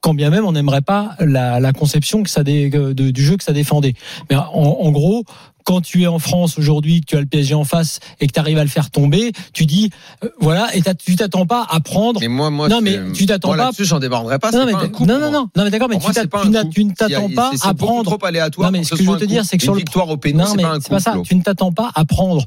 quand 0.00 0.14
bien 0.14 0.30
même 0.30 0.44
on 0.44 0.52
n'aimerait 0.52 0.82
pas 0.82 1.16
la, 1.20 1.60
la 1.60 1.72
conception 1.72 2.22
que 2.22 2.30
ça 2.30 2.42
dé- 2.44 2.70
de- 2.70 2.92
du 3.10 3.24
jeu 3.24 3.36
que 3.36 3.44
ça 3.44 3.52
défendait. 3.52 3.94
Mais 4.30 4.36
en, 4.36 4.42
en 4.52 4.90
gros, 4.90 5.24
quand 5.64 5.80
tu 5.80 6.04
es 6.04 6.06
en 6.06 6.20
France 6.20 6.58
aujourd'hui, 6.58 7.00
que 7.00 7.06
tu 7.06 7.16
as 7.16 7.20
le 7.20 7.26
PSG 7.26 7.54
en 7.54 7.64
face 7.64 7.98
et 8.20 8.28
que 8.28 8.32
tu 8.32 8.38
arrives 8.38 8.58
à 8.58 8.62
le 8.62 8.70
faire 8.70 8.88
tomber, 8.90 9.32
tu 9.52 9.66
dis 9.66 9.90
euh, 10.22 10.28
voilà, 10.40 10.68
et 10.76 10.82
tu 11.04 11.16
t'attends 11.16 11.44
pas 11.44 11.66
à 11.68 11.80
prendre. 11.80 12.20
Mais 12.20 12.28
moi, 12.28 12.50
moi, 12.50 12.68
Non, 12.68 12.80
mais 12.80 12.98
tu 13.12 13.26
t'attends 13.26 13.48
pas- 13.50 13.56
là-dessus, 13.56 13.84
j'en 13.84 13.98
déborderai 13.98 14.38
pas. 14.38 14.52
non, 14.52 14.64
mais, 14.64 14.72
pas 14.72 14.82
un 14.82 14.88
coup 14.88 15.06
non, 15.06 15.18
non, 15.18 15.32
non, 15.32 15.48
non, 15.56 15.64
mais 15.64 15.70
d'accord, 15.70 15.88
mais 15.88 15.96
tu 15.96 16.02
moi, 16.02 16.10
coup. 16.12 16.18
ne 16.20 16.92
t'attends 16.92 17.30
pas 17.30 17.50
à 17.62 17.74
prendre. 17.74 18.16
trop 18.16 18.24
aléatoire. 18.24 18.70
Non, 18.70 18.78
mais 18.78 18.84
ce 18.84 18.90
que 18.90 18.96
que 18.98 19.02
je 19.04 19.10
veux 19.10 19.16
te 19.18 19.24
dire, 19.24 19.42
coup. 19.42 19.48
c'est 19.50 19.56
que 19.56 19.62
sur 19.64 19.72
Une 19.72 19.78
le- 19.78 19.84
victoire 19.84 20.08
au 20.08 20.12
Non, 20.12 20.46
c'est 20.46 20.62
pas 20.62 20.68
un 20.68 20.80
c'est 20.80 20.88
pas 20.90 20.96
coup. 20.98 21.02
ça. 21.02 21.14
Tu 21.24 21.34
ne 21.34 21.42
t'attends 21.42 21.72
pas 21.72 21.90
à 21.96 22.04
prendre 22.04 22.44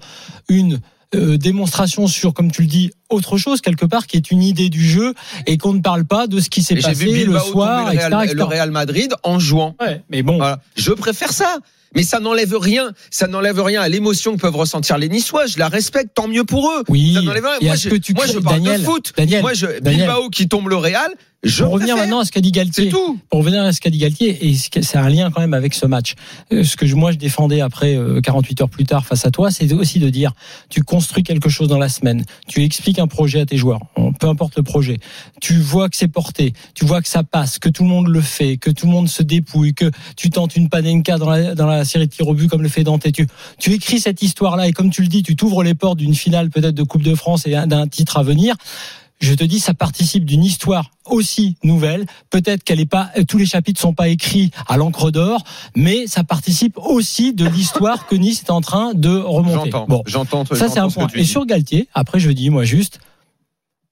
une 0.47 0.79
euh, 1.15 1.37
démonstration 1.37 2.07
sur, 2.07 2.33
comme 2.33 2.51
tu 2.51 2.61
le 2.61 2.67
dis, 2.69 2.91
autre 3.09 3.37
chose 3.37 3.61
quelque 3.61 3.85
part 3.85 4.07
qui 4.07 4.17
est 4.17 4.31
une 4.31 4.43
idée 4.43 4.69
du 4.69 4.87
jeu 4.87 5.13
et 5.45 5.57
qu'on 5.57 5.73
ne 5.73 5.81
parle 5.81 6.05
pas 6.05 6.27
de 6.27 6.39
ce 6.39 6.49
qui 6.49 6.63
s'est 6.63 6.75
vu 6.75 6.81
passé 6.81 7.25
le 7.25 7.39
soir, 7.39 7.87
le 7.89 7.95
etc., 7.95 8.07
Real, 8.09 8.23
etc. 8.23 8.35
le 8.37 8.43
Real 8.43 8.71
Madrid 8.71 9.13
en 9.23 9.39
jouant. 9.39 9.75
Ouais, 9.81 10.01
mais 10.09 10.21
bon, 10.23 10.37
Voilà. 10.37 10.61
Je 10.75 10.91
préfère 10.91 11.33
ça. 11.33 11.57
Mais 11.95 12.03
ça 12.03 12.19
n'enlève 12.19 12.55
rien. 12.55 12.91
Ça 13.09 13.25
n'enlève 13.25 13.59
rien 13.59 13.81
à 13.81 13.89
l'émotion 13.89 14.35
que 14.35 14.41
peuvent 14.41 14.55
ressentir 14.55 14.99
les 14.99 15.09
Niçois. 15.09 15.47
Je 15.47 15.57
la 15.57 15.69
respecte, 15.69 16.11
tant 16.13 16.27
mieux 16.27 16.43
pour 16.43 16.69
eux. 16.69 16.83
oui. 16.87 17.13
Ça 17.15 17.23
n'enlève 17.23 17.43
rien. 17.45 17.67
Moi, 17.67 17.75
je, 17.75 17.89
que 17.89 17.95
tu 17.95 18.13
moi, 18.13 18.27
je 18.27 18.37
parle 18.37 18.57
Daniel, 18.57 18.81
de 18.81 18.85
foot. 18.85 19.11
Daniel, 19.17 19.41
moi, 19.41 19.55
je, 19.55 19.65
Daniel. 19.81 20.05
Bilbao 20.07 20.29
qui 20.29 20.47
tombe 20.47 20.69
le 20.69 20.75
Real, 20.75 21.11
je 21.41 21.63
pour 21.63 21.73
revenir 21.73 21.95
maintenant 21.95 22.19
à 22.19 22.25
ce 22.25 22.31
qu'a 22.31 22.41
dit 22.41 22.51
Galtier. 22.51 22.85
C'est 22.85 22.89
tout. 22.91 23.17
Pour 23.31 23.39
revenir 23.39 23.63
à 23.63 23.73
ce 23.73 23.81
qu'a 23.81 23.89
dit 23.89 23.97
Galtier, 23.97 24.37
et 24.47 24.55
c'est 24.55 24.97
un 24.97 25.09
lien 25.09 25.31
quand 25.31 25.41
même 25.41 25.55
avec 25.55 25.73
ce 25.73 25.87
match. 25.87 26.13
Euh, 26.51 26.63
Ce 26.63 26.75
que 26.75 26.85
moi 26.93 27.11
je 27.11 27.17
défendais 27.17 27.61
après 27.61 27.95
euh, 27.95 28.21
48 28.21 28.61
heures 28.61 28.69
plus 28.69 28.85
tard 28.85 29.05
face 29.05 29.25
à 29.25 29.31
toi, 29.31 29.49
c'est 29.49 29.71
aussi 29.73 29.97
de 29.97 30.09
dire, 30.09 30.33
tu 30.69 30.83
construis 30.83 31.23
quelque 31.23 31.49
chose 31.49 31.69
dans 31.69 31.79
la 31.79 31.89
semaine, 31.89 32.23
tu 32.47 32.63
expliques 32.63 32.98
un 32.99 33.07
projet 33.07 33.41
à 33.41 33.45
tes 33.45 33.57
joueurs, 33.57 33.81
peu 34.19 34.27
importe 34.27 34.57
le 34.57 34.63
projet, 34.63 34.97
tu 35.41 35.55
vois 35.55 35.89
que 35.89 35.95
c'est 35.97 36.07
porté, 36.07 36.53
tu 36.73 36.85
vois 36.85 37.01
que 37.01 37.07
ça 37.07 37.23
passe, 37.23 37.59
que 37.59 37.69
tout 37.69 37.83
le 37.83 37.89
monde 37.89 38.07
le 38.07 38.21
fait, 38.21 38.57
que 38.57 38.69
tout 38.69 38.85
le 38.85 38.91
monde 38.91 39.07
se 39.07 39.23
dépouille, 39.23 39.73
que 39.73 39.89
tu 40.15 40.29
tentes 40.29 40.55
une 40.55 40.69
panenka 40.69 41.17
dans 41.17 41.29
la, 41.29 41.85
série 41.85 42.07
de 42.07 42.11
tirs 42.11 42.27
au 42.27 42.33
but 42.33 42.47
comme 42.49 42.61
le 42.61 42.69
fait 42.69 42.83
Dante. 42.83 43.11
Tu, 43.11 43.27
tu 43.57 43.73
écris 43.73 43.99
cette 43.99 44.21
histoire-là 44.21 44.67
et 44.67 44.73
comme 44.73 44.89
tu 44.89 45.01
le 45.01 45.07
dis, 45.07 45.23
tu 45.23 45.35
t'ouvres 45.35 45.63
les 45.63 45.73
portes 45.73 45.97
d'une 45.97 46.15
finale 46.15 46.49
peut-être 46.49 46.75
de 46.75 46.83
Coupe 46.83 47.03
de 47.03 47.15
France 47.15 47.47
et 47.47 47.55
un- 47.55 47.67
d'un 47.67 47.87
titre 47.87 48.17
à 48.17 48.23
venir 48.23 48.55
je 49.19 49.33
te 49.33 49.43
dis, 49.43 49.59
ça 49.59 49.73
participe 49.73 50.25
d'une 50.25 50.43
histoire 50.43 50.91
aussi 51.05 51.57
nouvelle. 51.63 52.05
Peut-être 52.29 52.63
qu'elle 52.63 52.79
est 52.79 52.85
pas, 52.85 53.11
tous 53.27 53.37
les 53.37 53.45
chapitres 53.45 53.79
sont 53.79 53.93
pas 53.93 54.07
écrits 54.07 54.51
à 54.67 54.77
l'encre 54.77 55.11
d'or, 55.11 55.43
mais 55.75 56.07
ça 56.07 56.23
participe 56.23 56.77
aussi 56.77 57.33
de 57.33 57.45
l'histoire 57.45 58.07
que 58.07 58.15
Nice 58.15 58.43
est 58.43 58.51
en 58.51 58.61
train 58.61 58.93
de 58.93 59.09
remonter. 59.09 59.71
J'entends. 59.71 59.85
Bon, 59.87 60.03
J'entends. 60.05 60.45
ça 60.45 60.69
c'est 60.69 60.79
un 60.79 60.89
point. 60.89 61.07
Et 61.13 61.21
dis. 61.21 61.27
sur 61.27 61.45
Galtier, 61.45 61.89
après 61.93 62.19
je 62.19 62.31
dis 62.31 62.49
moi 62.49 62.63
juste, 62.63 62.99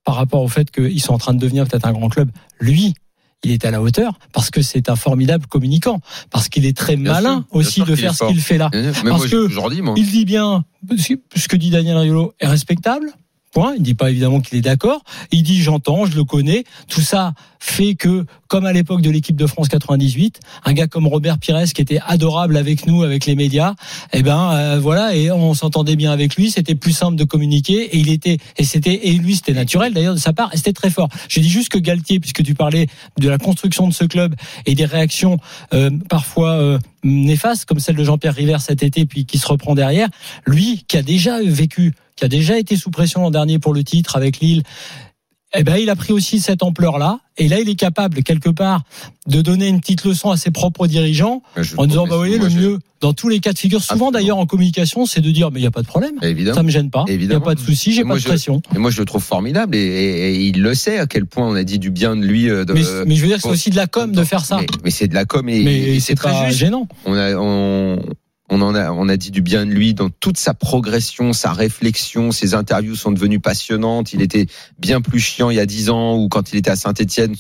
par 0.06 0.16
rapport 0.16 0.42
au 0.42 0.48
fait 0.48 0.72
qu'ils 0.72 1.02
sont 1.02 1.14
en 1.14 1.18
train 1.18 1.34
de 1.34 1.40
devenir 1.40 1.68
peut-être 1.68 1.86
un 1.86 1.92
grand 1.92 2.08
club, 2.08 2.30
lui, 2.60 2.94
il 3.44 3.52
est 3.52 3.66
à 3.66 3.72
la 3.72 3.82
hauteur 3.82 4.18
parce 4.32 4.50
que 4.50 4.62
c'est 4.62 4.90
un 4.90 4.96
formidable 4.96 5.46
communicant, 5.48 6.00
parce 6.32 6.48
qu'il 6.48 6.66
est 6.66 6.76
très 6.76 6.96
Bien 6.96 7.12
malin 7.12 7.46
sûr, 7.50 7.56
aussi 7.58 7.82
de 7.82 7.96
faire 7.96 8.16
ce 8.16 8.26
qu'il 8.26 8.40
fait 8.40 8.58
là. 8.58 8.70
Mais 8.74 8.92
Parce 8.92 9.04
moi, 9.04 9.28
que 9.28 9.50
je 9.50 9.82
moi. 9.82 9.94
Il 9.98 10.10
dit 10.10 10.26
bien 10.26 10.64
ce 11.36 11.48
que 11.48 11.56
dit 11.58 11.70
Daniel 11.70 11.98
Riolo 11.98 12.34
est 12.40 12.48
respectable. 12.48 13.12
Point. 13.52 13.76
Il 13.78 13.84
dit 13.84 13.94
pas 13.94 14.10
évidemment 14.10 14.40
qu'il 14.40 14.58
est 14.58 14.62
d'accord. 14.62 15.04
Il 15.32 15.44
dit 15.44 15.62
j'entends, 15.62 16.06
je 16.06 16.16
le 16.16 16.24
connais. 16.24 16.64
Tout 16.88 17.02
ça 17.02 17.34
fait 17.60 17.96
que, 17.96 18.26
comme 18.48 18.66
à 18.66 18.74
l'époque 18.74 19.02
de 19.02 19.10
l'équipe 19.10 19.36
de 19.36 19.48
France 19.48 19.68
98, 19.68 20.40
un 20.66 20.74
gars 20.74 20.88
comme 20.88 21.08
Robert 21.08 21.40
Pires 21.40 21.64
qui 21.74 21.82
était 21.82 22.00
adorable 22.06 22.56
avec 22.58 22.86
nous, 22.86 23.04
avec 23.04 23.26
les 23.26 23.36
médias, 23.36 23.74
eh 24.14 24.22
ben 24.22 24.52
euh, 24.52 24.80
voilà, 24.80 25.16
et 25.16 25.32
on 25.32 25.54
s'entendait 25.54 25.96
bien 25.96 26.12
avec 26.12 26.36
lui. 26.36 26.52
C'était 26.52 26.76
plus 26.76 26.92
simple 26.92 27.16
de 27.16 27.24
communiquer 27.24 27.96
et 27.96 27.98
il 27.98 28.10
était 28.10 28.38
et 28.58 28.64
c'était 28.64 29.08
et 29.08 29.14
lui 29.14 29.36
c'était 29.36 29.54
naturel 29.54 29.94
d'ailleurs 29.94 30.16
de 30.16 30.20
sa 30.20 30.34
part. 30.34 30.52
C'était 30.54 30.74
très 30.74 30.90
fort. 30.90 31.10
Je 31.30 31.40
dis 31.40 31.50
juste 31.50 31.70
que 31.70 31.78
Galtier, 31.78 32.20
puisque 32.20 32.44
tu 32.44 32.54
parlais 32.54 32.88
de 33.18 33.30
la 33.30 33.38
construction 33.38 33.88
de 33.88 33.94
ce 33.94 34.04
club 34.06 34.36
et 34.66 34.76
des 34.76 34.86
réactions 34.86 35.40
euh, 35.74 35.90
parfois 36.10 36.52
euh, 36.52 36.80
néfastes 37.04 37.66
comme 37.66 37.80
celle 37.80 37.96
de 37.96 38.04
Jean-Pierre 38.04 38.36
River 38.36 38.58
cet 38.60 38.84
été, 38.84 39.06
puis 39.06 39.26
qui 39.26 39.38
se 39.38 39.48
reprend 39.48 39.76
derrière, 39.76 40.10
lui 40.46 40.84
qui 40.88 40.98
a 40.98 41.02
déjà 41.02 41.42
vécu 41.42 41.94
qui 42.18 42.26
a 42.26 42.28
déjà 42.28 42.60
été 42.60 42.76
sous 42.76 42.92
pression 42.92 43.22
l'an 43.22 43.32
dernier 43.32 43.60
pour 43.60 43.74
le 43.74 43.84
titre 43.84 44.18
avec 44.18 44.40
Lille, 44.40 44.64
eh 45.56 45.64
ben, 45.64 45.78
il 45.78 45.90
a 45.90 45.96
pris 45.96 46.12
aussi 46.12 46.40
cette 46.40 46.62
ampleur-là. 46.62 47.20
Et 47.38 47.48
là, 47.48 47.60
il 47.60 47.70
est 47.70 47.76
capable, 47.76 48.22
quelque 48.24 48.50
part, 48.50 48.82
de 49.28 49.42
donner 49.42 49.68
une 49.68 49.80
petite 49.80 50.04
leçon 50.04 50.30
à 50.30 50.38
ses 50.38 50.52
propres 50.52 50.88
dirigeants 50.88 51.42
en 51.78 51.86
disant, 51.86 52.06
bah, 52.06 52.16
vous 52.16 52.18
voyez, 52.18 52.38
le 52.38 52.50
mieux, 52.50 52.80
dans 53.00 53.14
tous 53.14 53.30
les 53.30 53.40
cas 53.40 53.54
de 53.54 53.58
figure, 53.60 53.82
souvent 53.82 54.12
d'ailleurs 54.12 54.40
en 54.40 54.46
communication, 54.46 55.06
c'est 55.06 55.22
de 55.22 55.32
dire, 55.32 55.52
mais 55.52 55.60
il 55.60 55.64
n'y 55.64 55.68
a 55.68 55.72
pas 55.72 55.84
de 55.84 55.88
problème. 55.88 56.16
Évidemment. 56.22 56.56
Ça 56.56 56.64
me 56.64 56.70
gêne 56.70 56.90
pas. 56.90 57.06
Il 57.08 57.26
n'y 57.26 57.34
a 57.34 57.40
pas 57.40 57.56
de 57.56 57.60
souci, 57.60 57.94
j'ai 57.94 58.04
pas 58.04 58.18
de 58.18 58.24
pression. 58.24 58.62
Et 58.76 58.78
moi, 58.78 58.92
je 58.92 59.00
le 59.00 59.06
trouve 59.06 59.24
formidable 59.24 59.76
et, 59.76 60.36
il 60.36 60.62
le 60.62 60.74
sait 60.74 61.00
à 61.00 61.08
quel 61.08 61.26
point 61.26 61.48
on 61.48 61.56
a 61.56 61.64
dit 61.64 61.80
du 61.80 61.92
bien 61.92 62.16
de 62.16 62.26
lui. 62.26 62.50
Euh, 62.50 62.66
de, 62.66 62.74
mais, 62.74 62.82
mais, 63.06 63.16
je 63.16 63.22
veux 63.22 63.28
dire, 63.28 63.40
c'est 63.42 63.50
aussi 63.50 63.70
de 63.70 63.76
la 63.76 63.88
com 63.88 64.12
de 64.12 64.24
faire 64.24 64.44
ça. 64.44 64.60
Mais, 64.84 64.92
c'est 64.92 65.08
de 65.08 65.14
la 65.14 65.26
com 65.26 65.48
et, 65.48 66.00
c'est 66.00 66.16
très 66.16 66.52
gênant. 66.52 66.88
On 67.06 67.14
a, 67.14 67.36
on, 67.36 68.00
on 68.50 68.62
en 68.62 68.76
a, 68.76 68.92
on 68.92 69.10
a 69.10 69.18
dit 69.18 69.32
du 69.32 69.42
bien 69.42 69.66
de 69.66 69.72
lui 69.72 69.94
dans 69.94 70.10
toute 70.10 70.38
sa 70.38 70.54
progression, 70.54 71.34
sa 71.34 71.52
réflexion. 71.52 72.32
Ses 72.32 72.54
interviews 72.54 72.96
sont 72.96 73.12
devenues 73.12 73.40
passionnantes. 73.40 74.14
Il 74.14 74.22
était 74.22 74.48
bien 74.80 75.02
plus 75.02 75.20
chiant 75.20 75.50
il 75.50 75.58
y 75.58 75.60
a 75.60 75.66
dix 75.66 75.90
ans 75.90 76.16
ou 76.16 76.30
quand 76.30 76.52
il 76.54 76.58
était 76.58 76.72
à 76.72 76.76
Saint-Etienne 76.76 77.36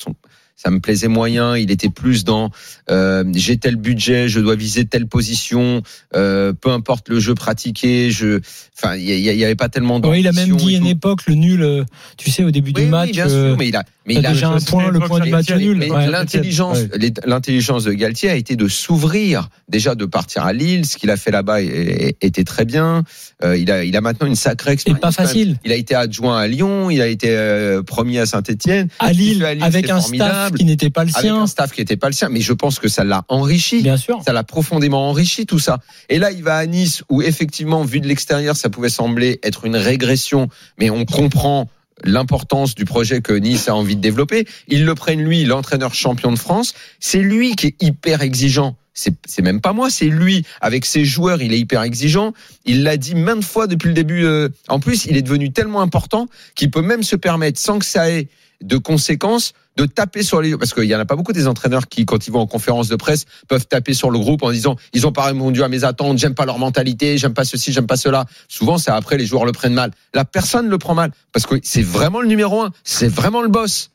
ça 0.57 0.71
me 0.71 0.79
plaisait 0.79 1.07
moyen. 1.07 1.55
Il 1.55 1.71
était 1.71 1.89
plus 1.89 2.25
dans 2.25 2.49
euh, 2.89 3.23
j'ai 3.33 3.57
tel 3.57 3.77
budget, 3.77 4.27
je 4.27 4.39
dois 4.39 4.55
viser 4.55 4.85
telle 4.85 5.07
position, 5.07 5.83
euh, 6.15 6.51
peu 6.51 6.71
importe 6.71 7.07
le 7.09 7.19
jeu 7.19 7.35
pratiqué. 7.35 8.11
Je, 8.11 8.41
enfin, 8.75 8.95
il 8.95 9.07
y, 9.07 9.45
avait 9.45 9.55
pas 9.55 9.69
tellement. 9.69 10.01
Oui, 10.03 10.19
il 10.21 10.27
a 10.27 10.31
même 10.31 10.55
dit 10.57 10.75
à 10.75 10.77
une 10.79 10.87
époque 10.87 11.27
le 11.27 11.35
nul. 11.35 11.61
Euh, 11.61 11.85
tu 12.17 12.31
sais, 12.31 12.43
au 12.43 12.51
début 12.51 12.73
du 12.73 12.87
match. 12.87 13.11
bien 13.11 13.29
sûr, 13.29 13.55
mais 13.57 13.69
il 13.69 13.75
a, 13.75 13.83
mais 14.07 14.15
il 14.15 14.25
a 14.25 14.31
déjà 14.31 14.49
un 14.49 14.59
point, 14.59 14.89
le 14.89 14.99
point 14.99 15.19
du 15.19 15.29
match 15.29 15.51
nul. 15.51 15.79
l'intelligence, 15.79 16.79
l'intelligence 17.25 17.83
de 17.83 17.91
Galtier 17.91 18.29
a 18.29 18.35
été 18.35 18.55
de 18.55 18.67
s'ouvrir, 18.67 19.49
déjà 19.67 19.95
de 19.95 20.05
partir 20.05 20.45
à 20.45 20.53
Lille. 20.53 20.85
Ce 20.85 20.97
qu'il 20.97 21.11
a 21.11 21.17
fait 21.17 21.31
là-bas 21.31 21.61
était 21.61 22.45
très 22.45 22.63
bien. 22.63 23.03
Euh, 23.43 23.57
il 23.57 23.69
a, 23.69 23.83
il 23.83 23.95
a 23.95 24.01
maintenant 24.01 24.27
une 24.27 24.35
sacrée 24.35 24.71
expérience. 24.71 25.01
pas 25.01 25.11
facile. 25.11 25.57
Il 25.65 25.71
a 25.71 25.75
été 25.75 25.93
adjoint 25.93 26.39
à 26.39 26.47
Lyon, 26.47 26.89
il 26.89 27.01
a 27.01 27.07
été 27.07 27.29
euh, 27.31 27.83
premier 27.83 28.19
à 28.19 28.25
Saint-Etienne. 28.25 28.87
À 28.99 29.11
Lille, 29.11 29.43
avec 29.61 29.89
un 29.89 29.99
staff 29.99 30.53
qui 30.53 30.63
n'était 30.63 30.89
pas 30.89 31.03
le 31.03 31.11
sien. 31.11 31.19
Avec 31.19 31.43
un 31.43 31.47
staff 31.47 31.71
qui 31.73 31.81
n'était 31.81 31.97
pas 31.97 32.07
le 32.07 32.13
sien, 32.13 32.29
mais 32.29 32.41
je 32.41 32.53
pense 32.53 32.79
que 32.79 32.87
ça 32.87 33.03
l'a 33.03 33.25
enrichi. 33.27 33.83
Bien 33.83 33.97
sûr. 33.97 34.21
Ça 34.25 34.31
l'a 34.31 34.43
profondément 34.43 35.09
enrichi 35.09 35.45
tout 35.45 35.59
ça. 35.59 35.79
Et 36.09 36.17
là, 36.17 36.31
il 36.31 36.43
va 36.43 36.55
à 36.55 36.65
Nice, 36.65 37.03
où 37.09 37.21
effectivement, 37.21 37.83
vu 37.83 37.99
de 37.99 38.07
l'extérieur, 38.07 38.55
ça 38.55 38.69
pouvait 38.69 38.89
sembler 38.89 39.39
être 39.43 39.65
une 39.65 39.75
régression, 39.75 40.47
mais 40.79 40.89
on 40.89 41.05
comprend 41.05 41.69
l'importance 42.03 42.75
du 42.75 42.85
projet 42.85 43.21
que 43.21 43.33
Nice 43.33 43.69
a 43.69 43.75
envie 43.75 43.95
de 43.95 44.01
développer. 44.01 44.47
Ils 44.67 44.85
le 44.85 44.95
prennent 44.95 45.23
lui, 45.23 45.45
l'entraîneur 45.45 45.93
champion 45.93 46.31
de 46.31 46.39
France. 46.39 46.73
C'est 46.99 47.21
lui 47.21 47.55
qui 47.55 47.67
est 47.67 47.83
hyper 47.83 48.21
exigeant. 48.21 48.75
C'est 48.93 49.41
même 49.43 49.61
pas 49.61 49.73
moi, 49.73 49.91
c'est 49.91 50.07
lui. 50.07 50.43
Avec 50.59 50.83
ses 50.83 51.05
joueurs, 51.05 51.41
il 51.43 51.53
est 51.53 51.59
hyper 51.59 51.83
exigeant. 51.83 52.33
Il 52.65 52.81
l'a 52.81 52.97
dit 52.97 53.13
maintes 53.13 53.43
fois 53.43 53.67
depuis 53.67 53.89
le 53.89 53.93
début. 53.93 54.25
Euh, 54.25 54.49
en 54.69 54.79
plus, 54.79 55.05
il 55.05 55.15
est 55.15 55.21
devenu 55.21 55.51
tellement 55.51 55.81
important 55.81 56.27
qu'il 56.55 56.71
peut 56.71 56.81
même 56.81 57.03
se 57.03 57.15
permettre, 57.15 57.59
sans 57.59 57.77
que 57.77 57.85
ça 57.85 58.09
ait 58.09 58.27
de 58.61 58.77
conséquences, 58.77 59.53
de 59.77 59.85
taper 59.85 60.23
sur 60.23 60.41
les 60.41 60.57
parce 60.57 60.73
qu'il 60.73 60.85
y 60.85 60.95
en 60.95 60.99
a 60.99 61.05
pas 61.05 61.15
beaucoup 61.15 61.33
des 61.33 61.47
entraîneurs 61.47 61.87
qui 61.87 62.05
quand 62.05 62.27
ils 62.27 62.31
vont 62.31 62.41
en 62.41 62.47
conférence 62.47 62.89
de 62.89 62.95
presse 62.95 63.25
peuvent 63.47 63.67
taper 63.67 63.93
sur 63.93 64.09
le 64.09 64.17
groupe 64.19 64.43
en 64.43 64.51
disant 64.51 64.75
ils 64.93 65.05
ont 65.05 65.11
pas 65.11 65.25
répondu 65.25 65.63
à 65.63 65.69
mes 65.69 65.83
attentes 65.83 66.17
j'aime 66.17 66.33
pas 66.33 66.45
leur 66.45 66.57
mentalité 66.57 67.17
j'aime 67.17 67.33
pas 67.35 67.45
ceci 67.45 67.71
j'aime 67.71 67.87
pas 67.87 67.95
cela 67.95 68.25
souvent 68.47 68.77
c'est 68.79 68.91
après 68.91 69.17
les 69.17 69.25
joueurs 69.25 69.45
le 69.45 69.51
prennent 69.51 69.75
mal 69.75 69.91
la 70.13 70.25
personne 70.25 70.67
le 70.67 70.77
prend 70.79 70.95
mal 70.95 71.11
parce 71.31 71.45
que 71.45 71.55
c'est 71.63 71.83
vraiment 71.83 72.21
le 72.21 72.27
numéro 72.27 72.61
un 72.61 72.71
c'est 72.83 73.07
vraiment 73.07 73.41
le 73.41 73.49
boss 73.49 73.91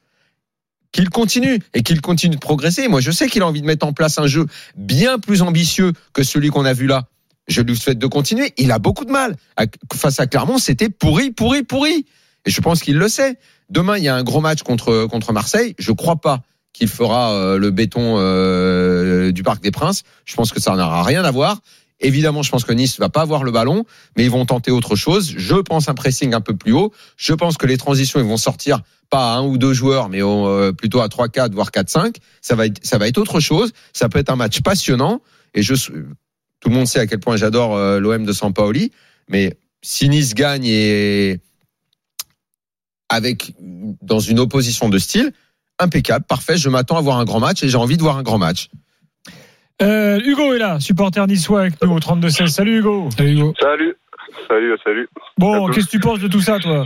qu'il 0.92 1.10
continue 1.10 1.58
et 1.74 1.82
qu'il 1.82 2.02
continue 2.02 2.36
de 2.36 2.40
progresser. 2.40 2.86
Moi, 2.86 3.00
je 3.00 3.10
sais 3.10 3.26
qu'il 3.26 3.40
a 3.40 3.46
envie 3.46 3.62
de 3.62 3.66
mettre 3.66 3.86
en 3.86 3.94
place 3.94 4.18
un 4.18 4.26
jeu 4.26 4.46
bien 4.76 5.18
plus 5.18 5.40
ambitieux 5.40 5.92
que 6.12 6.22
celui 6.22 6.50
qu'on 6.50 6.66
a 6.66 6.74
vu 6.74 6.86
là. 6.86 7.04
Je 7.48 7.62
lui 7.62 7.76
souhaite 7.76 7.98
de 7.98 8.06
continuer. 8.06 8.52
Il 8.58 8.70
a 8.70 8.78
beaucoup 8.78 9.06
de 9.06 9.10
mal. 9.10 9.36
Face 9.94 10.20
à 10.20 10.26
Clermont, 10.26 10.58
c'était 10.58 10.90
pourri, 10.90 11.30
pourri, 11.30 11.62
pourri. 11.62 12.04
Et 12.44 12.50
je 12.50 12.60
pense 12.60 12.82
qu'il 12.82 12.98
le 12.98 13.08
sait. 13.08 13.38
Demain, 13.72 13.96
il 13.96 14.04
y 14.04 14.08
a 14.08 14.14
un 14.14 14.22
gros 14.22 14.42
match 14.42 14.62
contre 14.62 15.06
contre 15.06 15.32
Marseille. 15.32 15.74
Je 15.78 15.92
crois 15.92 16.16
pas 16.16 16.42
qu'il 16.74 16.88
fera 16.88 17.32
euh, 17.32 17.56
le 17.56 17.70
béton 17.70 18.16
euh, 18.18 19.32
du 19.32 19.42
Parc 19.42 19.62
des 19.62 19.70
Princes. 19.70 20.02
Je 20.26 20.36
pense 20.36 20.52
que 20.52 20.60
ça 20.60 20.76
n'aura 20.76 21.02
rien 21.02 21.24
à 21.24 21.30
voir. 21.30 21.62
Évidemment, 21.98 22.42
je 22.42 22.50
pense 22.50 22.64
que 22.64 22.72
Nice 22.74 22.98
va 22.98 23.08
pas 23.08 23.22
avoir 23.22 23.44
le 23.44 23.50
ballon, 23.50 23.86
mais 24.14 24.24
ils 24.24 24.30
vont 24.30 24.44
tenter 24.44 24.70
autre 24.70 24.94
chose. 24.94 25.32
Je 25.38 25.54
pense 25.54 25.88
un 25.88 25.94
pressing 25.94 26.34
un 26.34 26.42
peu 26.42 26.54
plus 26.54 26.72
haut. 26.72 26.92
Je 27.16 27.32
pense 27.32 27.56
que 27.56 27.66
les 27.66 27.78
transitions 27.78 28.20
ils 28.20 28.26
vont 28.26 28.36
sortir 28.36 28.82
pas 29.08 29.32
à 29.32 29.36
un 29.36 29.46
ou 29.46 29.56
deux 29.56 29.72
joueurs, 29.72 30.10
mais 30.10 30.22
euh, 30.22 30.72
plutôt 30.72 31.00
à 31.00 31.08
trois, 31.08 31.28
quatre, 31.28 31.54
voire 31.54 31.70
quatre, 31.70 31.88
cinq. 31.88 32.16
Ça 32.42 32.54
va 32.54 32.66
être, 32.66 32.78
ça 32.84 32.98
va 32.98 33.08
être 33.08 33.16
autre 33.16 33.40
chose. 33.40 33.72
Ça 33.94 34.10
peut 34.10 34.18
être 34.18 34.30
un 34.30 34.36
match 34.36 34.60
passionnant. 34.60 35.22
Et 35.54 35.62
je, 35.62 35.72
tout 35.74 36.68
le 36.68 36.74
monde 36.74 36.86
sait 36.86 36.98
à 36.98 37.06
quel 37.06 37.20
point 37.20 37.36
j'adore 37.36 37.78
l'OM 37.98 38.26
de 38.26 38.32
Sampaoli, 38.34 38.92
mais 39.30 39.56
si 39.80 40.10
Nice 40.10 40.34
gagne 40.34 40.66
et 40.66 41.40
avec 43.12 43.52
dans 44.00 44.20
une 44.20 44.40
opposition 44.40 44.88
de 44.88 44.98
style 44.98 45.32
impeccable, 45.78 46.24
parfait. 46.26 46.56
Je 46.56 46.68
m'attends 46.68 46.96
à 46.96 47.02
voir 47.02 47.18
un 47.18 47.24
grand 47.24 47.40
match 47.40 47.62
et 47.62 47.68
j'ai 47.68 47.76
envie 47.76 47.96
de 47.96 48.02
voir 48.02 48.16
un 48.16 48.22
grand 48.22 48.38
match. 48.38 48.68
Euh, 49.82 50.20
Hugo 50.24 50.54
est 50.54 50.58
là, 50.58 50.80
supporter 50.80 51.26
niçois 51.26 51.62
avec 51.62 51.82
nous 51.82 51.92
au 51.92 51.98
32-16. 51.98 52.46
Salut 52.48 52.78
Hugo. 52.78 53.08
Salut 53.16 53.32
Hugo. 53.32 53.54
Salut. 53.60 53.96
Salut, 54.48 54.78
salut. 54.82 55.08
Bon, 55.36 55.68
qu'est-ce 55.68 55.86
que 55.86 55.90
tu 55.90 56.00
penses 56.00 56.20
de 56.20 56.28
tout 56.28 56.40
ça, 56.40 56.58
toi 56.58 56.84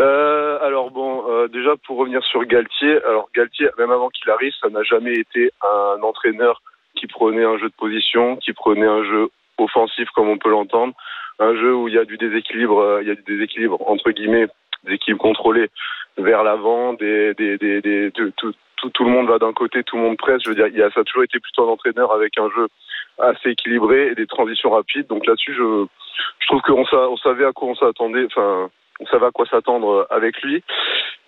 euh, 0.00 0.58
alors 0.62 0.92
bon, 0.92 1.24
euh, 1.28 1.48
déjà 1.48 1.70
pour 1.84 1.98
revenir 1.98 2.22
sur 2.22 2.44
Galtier, 2.44 3.02
alors 3.04 3.28
Galtier, 3.34 3.68
même 3.78 3.90
avant 3.90 4.10
qu'il 4.10 4.30
arrive, 4.30 4.52
ça 4.60 4.68
n'a 4.68 4.84
jamais 4.84 5.14
été 5.14 5.50
un 5.60 6.00
entraîneur 6.04 6.62
qui 6.94 7.08
prenait 7.08 7.44
un 7.44 7.58
jeu 7.58 7.68
de 7.68 7.74
position, 7.76 8.36
qui 8.36 8.52
prenait 8.52 8.86
un 8.86 9.02
jeu 9.02 9.28
offensif 9.58 10.08
comme 10.14 10.28
on 10.28 10.38
peut 10.38 10.50
l'entendre, 10.50 10.94
un 11.40 11.52
jeu 11.56 11.74
où 11.74 11.88
il 11.88 11.94
y 11.94 11.98
a 11.98 12.04
du 12.04 12.16
déséquilibre, 12.16 13.00
il 13.02 13.08
y 13.08 13.10
a 13.10 13.16
du 13.16 13.24
déséquilibre 13.26 13.78
entre 13.90 14.12
guillemets 14.12 14.46
équipes 14.86 15.18
contrôlées 15.18 15.70
vers 16.16 16.42
l'avant, 16.42 16.94
des, 16.94 17.34
des, 17.34 17.58
des, 17.58 17.80
des 17.80 18.10
tout, 18.12 18.32
tout, 18.36 18.90
tout, 18.90 19.04
le 19.04 19.10
monde 19.10 19.28
va 19.28 19.38
d'un 19.38 19.52
côté, 19.52 19.82
tout 19.84 19.96
le 19.96 20.02
monde 20.02 20.16
presse. 20.16 20.42
Je 20.44 20.50
veux 20.50 20.54
dire, 20.54 20.66
il 20.66 20.76
y 20.76 20.82
a, 20.82 20.90
ça 20.90 21.00
a 21.00 21.04
toujours 21.04 21.24
été 21.24 21.38
plutôt 21.40 21.68
un 21.68 21.72
entraîneur 21.72 22.12
avec 22.12 22.38
un 22.38 22.48
jeu 22.50 22.68
assez 23.18 23.50
équilibré 23.50 24.08
et 24.08 24.14
des 24.14 24.26
transitions 24.26 24.70
rapides. 24.70 25.06
Donc 25.06 25.26
là-dessus, 25.26 25.54
je, 25.54 25.86
je 26.40 26.46
trouve 26.46 26.60
qu'on 26.62 26.84
on 26.92 27.16
savait 27.16 27.44
à 27.44 27.52
quoi 27.52 27.68
on 27.68 27.74
s'attendait. 27.74 28.26
Enfin, 28.26 28.70
on 29.00 29.06
savait 29.06 29.26
à 29.26 29.30
quoi 29.30 29.46
s'attendre 29.46 30.06
avec 30.10 30.40
lui. 30.42 30.62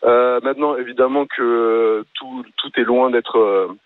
Euh, 0.04 0.40
maintenant, 0.42 0.76
évidemment 0.76 1.26
que 1.26 2.04
tout, 2.14 2.44
tout 2.56 2.70
est 2.76 2.84
loin 2.84 3.10
d'être 3.10 3.76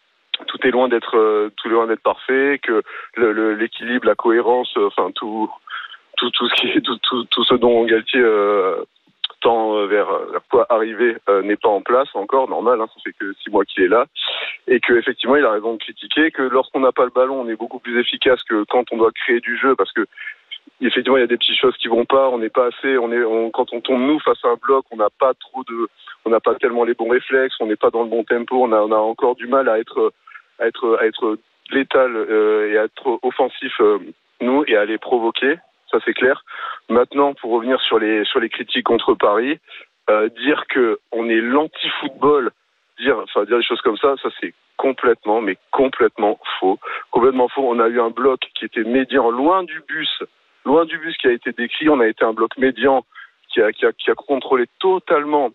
tout 0.46 0.58
est 0.66 0.70
loin 0.70 0.88
d'être 0.88 1.50
tout 1.56 1.68
est 1.68 1.72
loin 1.72 1.86
d'être 1.86 2.02
parfait, 2.02 2.60
que 2.62 2.82
l'équilibre, 3.16 4.06
la 4.06 4.14
cohérence, 4.14 4.72
enfin 4.76 5.10
tout 5.14 5.50
tout 6.16 6.30
tout 6.30 6.48
ce 6.48 6.54
qui 6.54 6.82
tout, 6.82 6.98
tout, 7.02 7.24
tout 7.24 7.44
ce 7.44 7.54
dont 7.54 7.84
Galtier 7.84 8.20
euh, 8.20 8.84
euh, 9.52 9.86
vers, 9.86 10.08
quoi 10.50 10.66
arriver 10.68 11.16
euh, 11.28 11.42
n'est 11.42 11.56
pas 11.56 11.68
en 11.68 11.80
place 11.80 12.08
encore, 12.14 12.48
normal, 12.48 12.80
hein, 12.80 12.86
ça 12.94 13.00
fait 13.04 13.14
que 13.18 13.32
six 13.42 13.50
mois 13.50 13.64
qu'il 13.64 13.84
est 13.84 13.88
là, 13.88 14.06
et 14.66 14.80
que 14.80 14.94
effectivement 14.94 15.36
il 15.36 15.44
a 15.44 15.50
raison 15.50 15.74
de 15.74 15.78
critiquer, 15.78 16.30
que 16.30 16.42
lorsqu'on 16.42 16.80
n'a 16.80 16.92
pas 16.92 17.04
le 17.04 17.10
ballon, 17.10 17.40
on 17.40 17.48
est 17.48 17.56
beaucoup 17.56 17.78
plus 17.78 18.00
efficace 18.00 18.42
que 18.44 18.64
quand 18.64 18.84
on 18.92 18.96
doit 18.96 19.12
créer 19.12 19.40
du 19.40 19.56
jeu, 19.56 19.74
parce 19.76 19.92
que 19.92 20.06
effectivement 20.80 21.16
il 21.16 21.20
y 21.20 21.24
a 21.24 21.28
des 21.28 21.36
petites 21.36 21.58
choses 21.58 21.76
qui 21.76 21.88
vont 21.88 22.04
pas, 22.04 22.28
on 22.28 22.38
n'est 22.38 22.48
pas 22.50 22.66
assez, 22.66 22.96
on 22.98 23.12
est, 23.12 23.50
quand 23.52 23.72
on 23.72 23.80
tombe 23.80 24.00
nous 24.00 24.18
face 24.20 24.44
à 24.44 24.48
un 24.48 24.56
bloc, 24.60 24.84
on 24.90 24.96
n'a 24.96 25.10
pas 25.18 25.34
trop 25.34 25.62
de, 25.64 25.88
on 26.24 26.30
n'a 26.30 26.40
pas 26.40 26.54
tellement 26.54 26.84
les 26.84 26.94
bons 26.94 27.08
réflexes, 27.08 27.56
on 27.60 27.66
n'est 27.66 27.76
pas 27.76 27.90
dans 27.90 28.02
le 28.02 28.08
bon 28.08 28.24
tempo, 28.24 28.62
on 28.62 28.72
a, 28.72 28.80
on 28.80 28.92
a 28.92 28.96
encore 28.96 29.36
du 29.36 29.46
mal 29.46 29.68
à 29.68 29.78
être, 29.78 30.12
à 30.58 30.66
être, 30.66 30.98
à 31.00 31.06
être 31.06 31.38
létal 31.70 32.16
euh, 32.16 32.72
et 32.72 32.78
à 32.78 32.84
être 32.84 33.18
offensif 33.22 33.80
nous 34.40 34.64
et 34.66 34.76
à 34.76 34.84
les 34.84 34.98
provoquer 34.98 35.56
ça 35.94 36.00
c'est 36.04 36.14
clair. 36.14 36.42
Maintenant, 36.88 37.34
pour 37.34 37.52
revenir 37.52 37.80
sur 37.80 37.98
les 37.98 38.24
sur 38.24 38.40
les 38.40 38.48
critiques 38.48 38.86
contre 38.86 39.14
Paris, 39.14 39.58
euh, 40.10 40.28
dire 40.28 40.64
que 40.68 40.98
on 41.12 41.28
est 41.28 41.40
l'anti-football, 41.40 42.50
dire 42.98 43.18
enfin 43.18 43.44
dire 43.44 43.58
des 43.58 43.64
choses 43.64 43.80
comme 43.80 43.96
ça, 43.96 44.14
ça 44.22 44.28
c'est 44.40 44.54
complètement 44.76 45.40
mais 45.40 45.56
complètement 45.70 46.38
faux, 46.58 46.78
complètement 47.10 47.48
faux. 47.48 47.62
On 47.64 47.78
a 47.78 47.88
eu 47.88 48.00
un 48.00 48.10
bloc 48.10 48.40
qui 48.58 48.64
était 48.64 48.84
médian, 48.84 49.30
loin 49.30 49.62
du 49.62 49.80
bus, 49.86 50.22
loin 50.64 50.84
du 50.84 50.98
bus 50.98 51.16
qui 51.18 51.28
a 51.28 51.32
été 51.32 51.52
décrit. 51.52 51.88
On 51.88 52.00
a 52.00 52.08
été 52.08 52.24
un 52.24 52.32
bloc 52.32 52.56
médian 52.58 53.04
qui 53.48 53.62
a 53.62 53.72
qui 53.72 53.86
a, 53.86 54.14
contrôlé 54.14 54.64
totalement 54.80 55.50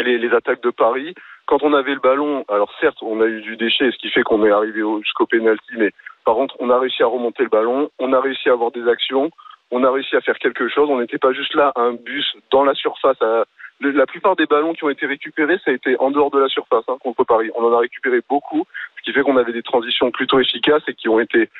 les, 0.00 0.18
les 0.18 0.32
attaques 0.32 0.62
de 0.62 0.70
Paris. 0.70 1.14
Quand 1.46 1.62
on 1.62 1.74
avait 1.74 1.92
le 1.92 2.00
ballon, 2.00 2.46
alors 2.48 2.72
certes, 2.80 3.02
on 3.02 3.20
a 3.20 3.26
eu 3.26 3.42
du 3.42 3.58
déchet, 3.58 3.90
ce 3.90 3.98
qui 3.98 4.10
fait 4.10 4.22
qu'on 4.22 4.46
est 4.46 4.50
arrivé 4.50 4.80
jusqu'au 5.02 5.26
penalty, 5.26 5.74
mais 5.76 5.90
par 6.24 6.36
contre, 6.36 6.56
on 6.58 6.70
a 6.70 6.78
réussi 6.78 7.02
à 7.02 7.06
remonter 7.06 7.42
le 7.42 7.50
ballon, 7.50 7.90
on 7.98 8.12
a 8.12 8.20
réussi 8.20 8.48
à 8.48 8.52
avoir 8.52 8.70
des 8.70 8.88
actions, 8.88 9.30
on 9.74 9.82
a 9.82 9.90
réussi 9.90 10.14
à 10.14 10.20
faire 10.20 10.38
quelque 10.38 10.68
chose. 10.68 10.88
On 10.88 11.00
n'était 11.00 11.18
pas 11.18 11.32
juste 11.32 11.54
là, 11.54 11.72
un 11.74 11.94
bus 11.94 12.24
dans 12.52 12.62
la 12.62 12.74
surface. 12.74 13.18
La 13.80 14.06
plupart 14.06 14.36
des 14.36 14.46
ballons 14.46 14.72
qui 14.72 14.84
ont 14.84 14.90
été 14.90 15.04
récupérés, 15.04 15.58
ça 15.64 15.72
a 15.72 15.74
été 15.74 15.96
en 15.98 16.12
dehors 16.12 16.30
de 16.30 16.38
la 16.38 16.48
surface 16.48 16.84
hein, 16.86 16.96
contre 17.00 17.24
Paris. 17.24 17.50
On 17.56 17.64
en 17.64 17.72
a 17.72 17.80
récupéré 17.80 18.20
beaucoup, 18.28 18.64
ce 18.96 19.02
qui 19.02 19.12
fait 19.12 19.22
qu'on 19.22 19.36
avait 19.36 19.52
des 19.52 19.64
transitions 19.64 20.12
plutôt 20.12 20.38
efficaces 20.38 20.84
et 20.86 20.94
qui 20.94 21.08
ont 21.08 21.18
été 21.18 21.50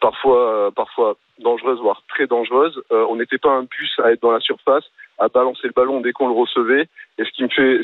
parfois, 0.00 0.70
parfois 0.76 1.16
dangereuses, 1.38 1.80
voire 1.80 2.02
très 2.08 2.26
dangereuses. 2.26 2.82
Euh, 2.92 3.06
on 3.08 3.16
n'était 3.16 3.38
pas 3.38 3.52
un 3.52 3.62
bus 3.62 3.98
à 4.04 4.12
être 4.12 4.20
dans 4.20 4.32
la 4.32 4.40
surface, 4.40 4.84
à 5.18 5.28
balancer 5.28 5.66
le 5.66 5.72
ballon 5.72 6.02
dès 6.02 6.12
qu'on 6.12 6.28
le 6.28 6.34
recevait. 6.34 6.88
Et 7.16 7.24
ce 7.24 7.30
qui 7.30 7.42
me 7.42 7.48
fait, 7.48 7.80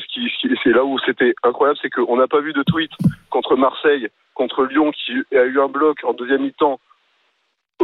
c'est 0.63 0.69
là 0.69 0.85
où 0.85 0.99
c'était 0.99 1.33
incroyable, 1.41 1.79
c'est 1.81 1.89
qu'on 1.89 2.17
n'a 2.17 2.27
pas 2.27 2.41
vu 2.41 2.53
de 2.53 2.61
tweet 2.61 2.91
contre 3.31 3.55
Marseille, 3.55 4.07
contre 4.35 4.65
Lyon, 4.65 4.91
qui 4.91 5.13
a 5.35 5.45
eu 5.45 5.59
un 5.59 5.67
bloc 5.67 5.97
en 6.03 6.13
deuxième 6.13 6.43
mi-temps 6.43 6.79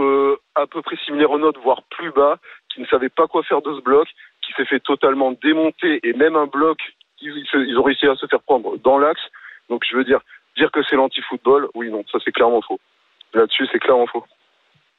euh, 0.02 0.38
à 0.56 0.68
peu 0.68 0.82
près 0.82 0.96
similaire 1.06 1.32
au 1.32 1.40
nôtre, 1.40 1.60
voire 1.64 1.84
plus 1.90 2.12
bas, 2.12 2.38
qui 2.74 2.82
ne 2.82 2.86
savait 2.88 3.10
pas 3.10 3.28
quoi 3.28 3.44
faire 3.44 3.62
de 3.62 3.74
ce 3.76 3.82
bloc, 3.82 4.08
qui 4.46 4.54
s'est 4.54 4.66
fait 4.66 4.80
totalement 4.80 5.32
démonter, 5.44 6.00
et 6.04 6.14
même 6.14 6.36
un 6.36 6.48
bloc, 6.48 6.78
ils, 7.22 7.46
ils 7.54 7.78
ont 7.78 7.84
réussi 7.84 8.08
à 8.08 8.16
se 8.16 8.26
faire 8.28 8.42
prendre 8.42 8.78
dans 8.84 8.98
l'axe. 8.98 9.22
Donc 9.70 9.84
je 9.90 9.96
veux 9.96 10.04
dire, 10.04 10.20
dire 10.58 10.72
que 10.72 10.82
c'est 10.90 10.96
l'anti-football, 10.96 11.68
oui, 11.76 11.90
non, 11.90 12.04
ça 12.12 12.20
c'est 12.24 12.32
clairement 12.32 12.62
faux. 12.62 12.80
Là-dessus, 13.34 13.68
c'est 13.72 13.80
clairement 13.80 14.08
faux. 14.08 14.26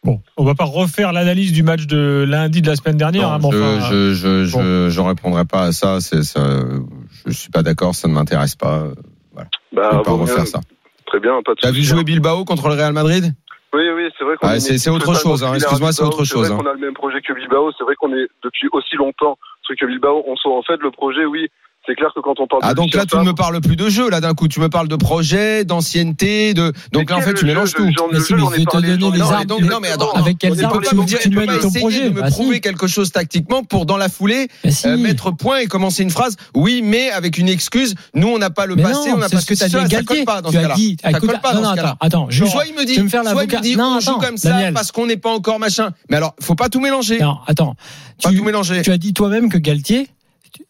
Bon, 0.02 0.20
on 0.38 0.44
va 0.44 0.54
pas 0.54 0.64
refaire 0.64 1.12
l'analyse 1.12 1.52
du 1.52 1.62
match 1.62 1.86
de 1.86 2.24
lundi 2.26 2.62
de 2.62 2.68
la 2.68 2.76
semaine 2.76 2.96
dernière. 2.96 3.28
Non, 3.28 3.34
hein, 3.34 3.38
bon, 3.38 3.52
je, 3.52 3.58
enfin, 3.58 3.90
je, 3.90 4.14
je, 4.14 4.52
bon. 4.52 4.62
je, 4.62 4.88
je 4.88 5.00
répondrai 5.00 5.44
pas 5.44 5.64
à 5.64 5.72
ça. 5.72 6.00
C'est 6.00 6.22
ça. 6.22 6.40
Je 7.26 7.32
suis 7.32 7.50
pas 7.50 7.62
d'accord. 7.62 7.94
Ça 7.94 8.08
ne 8.08 8.14
m'intéresse 8.14 8.56
pas. 8.56 8.84
Bah, 9.34 9.44
Je 9.72 9.76
vais 9.76 10.02
pas 10.02 10.10
bon, 10.10 10.16
refaire 10.22 10.44
euh, 10.44 10.46
ça. 10.46 10.60
Très 11.06 11.20
bien, 11.20 11.42
pas 11.44 11.52
de 11.54 11.60
T'as 11.60 11.70
vu 11.70 11.82
jouer 11.82 12.04
Bilbao 12.04 12.44
contre 12.44 12.68
le 12.68 12.74
Real 12.74 12.92
Madrid? 12.94 13.34
Oui, 13.72 13.88
oui, 13.94 14.08
c'est 14.18 14.24
vrai 14.24 14.36
qu'on 14.36 14.48
Ah, 14.48 14.56
est 14.56 14.60
c'est- 14.60 14.90
autre 14.90 15.14
chose, 15.14 15.44
hein. 15.44 15.54
Excuse-moi, 15.54 15.92
c'est 15.92 16.02
autre 16.02 16.24
chose, 16.24 16.50
hein. 16.50 16.54
vrai 16.54 16.64
qu'on 16.64 16.70
a 16.70 16.74
le 16.74 16.80
même 16.80 16.94
projet 16.94 17.20
que 17.20 17.32
Bilbao. 17.32 17.70
C'est 17.78 17.84
vrai 17.84 17.94
qu'on 17.94 18.12
est 18.12 18.26
depuis 18.42 18.68
aussi 18.72 18.96
longtemps 18.96 19.38
truc 19.62 19.78
que 19.78 19.86
Bilbao. 19.86 20.24
On 20.26 20.36
sent 20.36 20.48
en 20.48 20.62
fait 20.62 20.80
le 20.82 20.90
projet, 20.90 21.24
oui. 21.24 21.48
C'est 21.90 21.96
clair 21.96 22.10
que 22.14 22.20
quand 22.20 22.38
on 22.38 22.46
parle 22.46 22.60
Ah 22.62 22.70
de 22.70 22.74
donc 22.76 22.94
là 22.94 23.04
tu 23.04 23.16
ne 23.16 23.24
me 23.24 23.32
parles 23.32 23.60
plus 23.60 23.74
de 23.74 23.88
jeu 23.88 24.08
là 24.10 24.20
d'un 24.20 24.32
coup 24.34 24.46
tu 24.46 24.60
me 24.60 24.68
parles 24.68 24.86
de 24.86 24.94
projet 24.94 25.64
d'ancienneté 25.64 26.54
de 26.54 26.72
donc 26.92 27.10
là 27.10 27.16
en 27.16 27.20
fait 27.20 27.34
tu 27.34 27.44
mélanges 27.44 27.74
tout. 27.74 27.82
Mais 28.12 28.20
si, 28.20 28.34
mais 28.34 28.38
je 28.38 28.44
vais 28.58 28.64
te 28.64 28.76
donner 28.76 28.88
les 28.92 28.96
Non, 28.98 29.10
mais 29.10 29.20
armes. 29.22 29.44
donc, 29.46 29.60
non, 29.62 29.78
mais 29.82 29.88
attends, 29.90 30.12
Avec 30.12 30.38
quelles 30.38 30.56
tu 30.56 30.64
armes 30.64 30.78
me 30.78 31.04
dire, 31.04 31.18
tu 31.18 31.30
mènes 31.30 31.58
ton 31.58 31.70
projet 31.72 32.08
de 32.10 32.14
me 32.14 32.28
prouver 32.30 32.60
quelque 32.60 32.86
chose 32.86 33.10
tactiquement 33.10 33.64
pour 33.64 33.86
dans 33.86 33.96
la 33.96 34.08
foulée 34.08 34.46
euh, 34.86 34.96
mettre 34.98 35.32
point 35.32 35.58
et 35.58 35.66
commencer 35.66 36.04
une 36.04 36.10
phrase. 36.10 36.36
Oui, 36.54 36.80
mais 36.84 37.10
avec 37.10 37.38
une 37.38 37.48
excuse. 37.48 37.94
Nous, 38.14 38.28
on 38.28 38.38
n'a 38.38 38.50
pas 38.50 38.66
le 38.66 38.76
passé, 38.76 39.10
on 39.12 39.16
n'a 39.16 39.28
c'est 39.28 39.34
pas 39.36 39.40
ce 39.42 39.46
que 39.46 39.54
tu 39.54 39.64
as 39.64 39.66
dit 39.88 39.94
ça, 39.96 40.02
colle 40.04 40.24
pas 40.24 40.42
dans 40.42 40.50
Tu 40.50 40.54
ce 40.54 40.58
as 40.60 40.62
cas-là. 40.62 40.74
dit, 40.76 40.96
Ça 41.02 41.12
colle 41.18 41.40
pas 41.42 41.54
dans 41.54 41.70
ce 41.70 41.74
cas-là. 41.76 41.96
attends, 41.98 42.28
Soit 42.30 42.66
il 42.66 42.74
me 42.74 42.84
dit, 42.84 42.92
tu 42.94 42.98
veux 43.00 43.04
me 43.06 43.10
faire 43.10 43.24
soit 43.24 43.44
il 43.44 43.56
me 43.56 43.60
dit, 43.62 43.76
Non, 43.76 43.96
on 43.96 44.00
joue 44.00 44.10
attends, 44.10 44.20
comme 44.20 44.36
ça 44.36 44.50
Daniel. 44.50 44.74
parce 44.74 44.92
qu'on 44.92 45.06
n'est 45.06 45.16
pas 45.16 45.30
encore 45.30 45.58
machin. 45.58 45.90
Mais 46.08 46.16
alors, 46.18 46.34
faut 46.40 46.54
pas 46.54 46.68
tout 46.68 46.80
mélanger. 46.80 47.18
Non, 47.18 47.38
attends. 47.48 47.74
Pas 48.22 48.30
Tu, 48.30 48.36
tout 48.36 48.44
mélanger. 48.44 48.82
tu 48.82 48.92
as 48.92 48.98
dit 48.98 49.12
toi-même 49.12 49.48
que 49.48 49.58
Galtier 49.58 50.08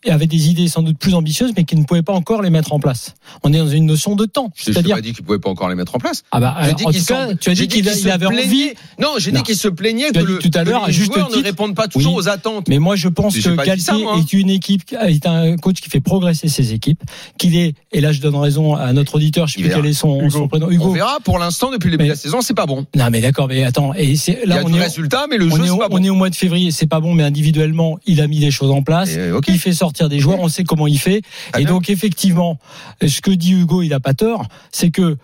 avait 0.07 0.27
des 0.27 0.49
idées 0.49 0.69
sans 0.69 0.83
doute 0.83 0.99
plus 0.99 1.15
ambitieuses, 1.15 1.53
mais 1.57 1.65
qu'il 1.65 1.79
ne 1.79 1.85
pouvait 1.85 2.03
pas 2.03 2.13
encore 2.13 2.43
les 2.43 2.51
mettre 2.51 2.73
en 2.73 2.81
place. 2.81 3.15
On 3.43 3.53
est 3.53 3.59
dans 3.59 3.69
une 3.69 3.87
notion 3.87 4.17
de 4.17 4.25
temps. 4.27 4.51
C'est-à-dire, 4.55 4.97
pas 4.97 5.01
dit 5.03 5.13
qu'il 5.13 5.25
pouvait 5.25 5.39
pas 5.39 5.51
encore 5.51 5.69
les 5.69 5.75
mettre 5.75 5.95
en 5.95 5.99
place. 5.99 6.23
ah 6.33 6.41
bah, 6.41 6.57
dit 6.77 6.85
en 6.85 6.91
qu'il 6.91 7.01
tout 7.01 7.07
cas, 7.07 7.29
s'en- 7.29 7.37
tu 7.37 7.51
as 7.51 7.55
dit 7.55 7.69
qu'il 7.69 7.89
avait 7.89 8.27
plaignait- 8.27 8.45
envie. 8.45 8.71
Non, 9.01 9.09
j'ai 9.19 9.33
dit 9.33 9.43
qu'il 9.43 9.57
se 9.57 9.69
plaignait 9.69 10.11
que, 10.11 10.19
le, 10.21 10.39
tout 10.39 10.51
à 10.55 10.65
l'heure, 10.65 10.91
juste 10.91 11.13
joueurs 11.13 11.31
ne 11.31 11.43
répondent 11.43 11.75
pas 11.75 11.89
toujours 11.89 12.15
Oui. 12.15 12.19
aux 12.25 12.29
attentes. 12.29 12.69
Mais 12.69 12.79
moi, 12.79 12.97
je 12.97 13.09
pense 13.09 13.37
que 13.39 13.65
Galtier 13.65 14.05
est 14.19 14.33
une 14.33 14.51
équipe, 14.51 14.83
est 15.01 15.27
un 15.27 15.57
coach 15.57 15.81
qui 15.81 15.89
fait 15.91 16.01
progresser 16.01 16.49
ses 16.49 16.73
équipes, 16.73 17.03
qu'il 17.39 17.57
est, 17.57 17.75
et 17.93 18.01
là, 18.01 18.13
je 18.13 18.21
donne 18.21 18.37
raison 18.37 18.75
à 18.75 18.93
notre 18.93 19.17
auditeur, 19.17 19.47
je 19.47 19.55
sais 19.55 19.61
plus 19.63 19.71
quel 19.71 19.87
est 19.87 19.93
son, 19.93 20.21
Hugo. 20.21 20.31
son 20.31 20.49
prénom, 20.49 20.67
On 20.67 20.71
Hugo. 20.71 20.93
verra. 20.93 21.19
Pour 21.25 21.39
l'instant, 21.39 21.71
depuis 21.71 21.87
le 21.87 21.93
début 21.93 22.05
Mais- 22.05 22.09
de 22.09 22.15
la 22.15 22.19
saison, 22.19 22.41
c'est 22.41 22.55
pas 22.55 22.67
bon. 22.67 22.87
Non, 22.97 23.09
mais 23.11 23.21
d'accord, 23.21 23.49
mais 23.49 23.65
attends, 23.65 23.93
et 23.95 24.17
c'est, 24.17 24.39
Il 24.43 24.47
y 24.47 24.49
là, 24.49 24.57
a 24.61 24.65
on 24.65 24.69
du 24.69 24.79
est, 24.79 24.83
résultat, 24.83 25.27
mais 25.31 25.37
le 25.37 25.47
on 25.47 25.57
jeu, 25.57 25.65
c'est 25.65 25.71
on 25.91 26.03
est 26.03 26.09
au 26.11 26.15
mois 26.15 26.31
de 26.31 26.35
février, 26.35 26.71
c'est 26.71 26.87
pas 26.87 27.01
bon, 27.01 27.15
mais 27.15 27.23
individuellement, 27.23 27.99
il 28.07 28.21
a 28.21 28.27
mis 28.27 28.39
des 28.41 28.51
choses 28.51 28.71
en 28.71 28.83
place. 28.83 29.11
Il 29.49 29.59
fait 29.59 29.70
sortir 29.73 30.09
des 30.09 30.19
joueurs, 30.19 30.41
on 30.41 30.49
sait 30.49 30.65
comment 30.65 30.87
il 30.87 30.99
fait. 30.99 31.23
Très 31.53 31.63
et 31.63 31.65
bien. 31.65 31.75
donc, 31.75 31.91
effectivement, 31.91 32.59
ce 33.07 33.21
que 33.21 33.31
dit 33.31 33.53
Hugo, 33.53 33.83
il 33.83 33.93
a 33.93 34.01
pas 34.01 34.15
tort, 34.15 34.47
c'est 34.73 34.91
que 34.91 35.17